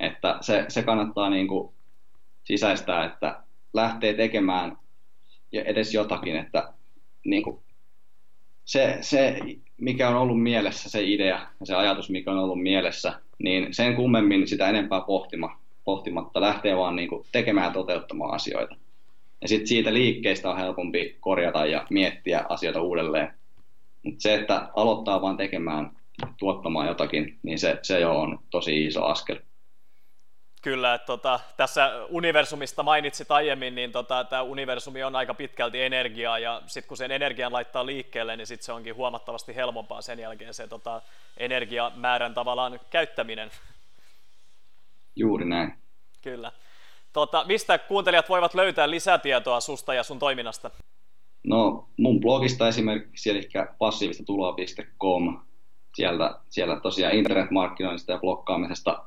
[0.00, 1.74] Että se, se kannattaa niin kuin
[2.44, 3.40] sisäistää, että
[3.74, 4.76] lähtee tekemään
[5.52, 6.72] edes jotakin, että
[7.24, 7.60] niin kuin
[8.64, 9.38] se, se,
[9.80, 13.96] mikä on ollut mielessä, se idea ja se ajatus, mikä on ollut mielessä, niin sen
[13.96, 18.76] kummemmin sitä enempää pohtima, pohtimatta lähtee vaan niin kuin tekemään ja toteuttamaan asioita.
[19.42, 23.34] Ja sitten siitä liikkeestä on helpompi korjata ja miettiä asioita uudelleen.
[24.02, 25.90] Mutta se, että aloittaa vaan tekemään,
[26.38, 29.38] tuottamaan jotakin, niin se, se jo on tosi iso askel.
[30.62, 36.38] Kyllä, että tota, tässä universumista mainitsit aiemmin, niin tota, tämä universumi on aika pitkälti energiaa,
[36.38, 40.54] ja sitten kun sen energian laittaa liikkeelle, niin sitten se onkin huomattavasti helpompaa sen jälkeen
[40.54, 41.02] se tota,
[41.36, 43.50] energiamäärän tavallaan käyttäminen.
[45.16, 45.72] Juuri näin.
[46.22, 46.52] Kyllä.
[47.12, 50.70] Tota, mistä kuuntelijat voivat löytää lisätietoa susta ja sun toiminnasta?
[51.44, 53.48] No mun blogista esimerkiksi, eli
[53.78, 55.40] passiivistatuloa.com.
[55.94, 59.04] Sieltä, siellä tosiaan internetmarkkinoinnista ja blokkaamisesta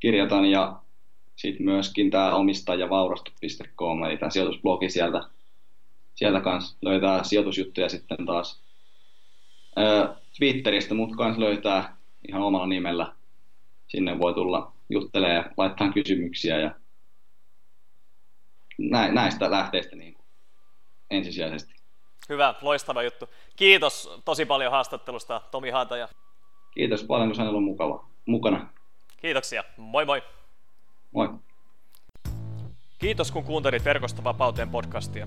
[0.00, 0.76] kirjoitan ja
[1.36, 5.20] sitten myöskin tämä omistajavaurastu.com, eli tämä sijoitusblogi sieltä,
[6.14, 8.62] sieltä kanssa löytää sijoitusjuttuja sitten taas.
[10.38, 11.96] Twitteristä mut kanssa löytää
[12.28, 13.12] ihan omalla nimellä.
[13.88, 16.74] Sinne voi tulla juttelemaan ja laittaa kysymyksiä ja
[19.12, 20.26] näistä lähteistä niin kuin
[21.10, 21.74] ensisijaisesti.
[22.28, 23.28] Hyvä, loistava juttu.
[23.56, 26.08] Kiitos tosi paljon haastattelusta, Tomi Haataja.
[26.74, 28.68] Kiitos paljon, kun sain olla mukava, mukana.
[29.16, 29.64] Kiitoksia.
[29.76, 30.22] Moi moi.
[31.12, 31.28] Moi.
[32.98, 35.26] Kiitos kun kuuntelit Verkosta vapauteen podcastia.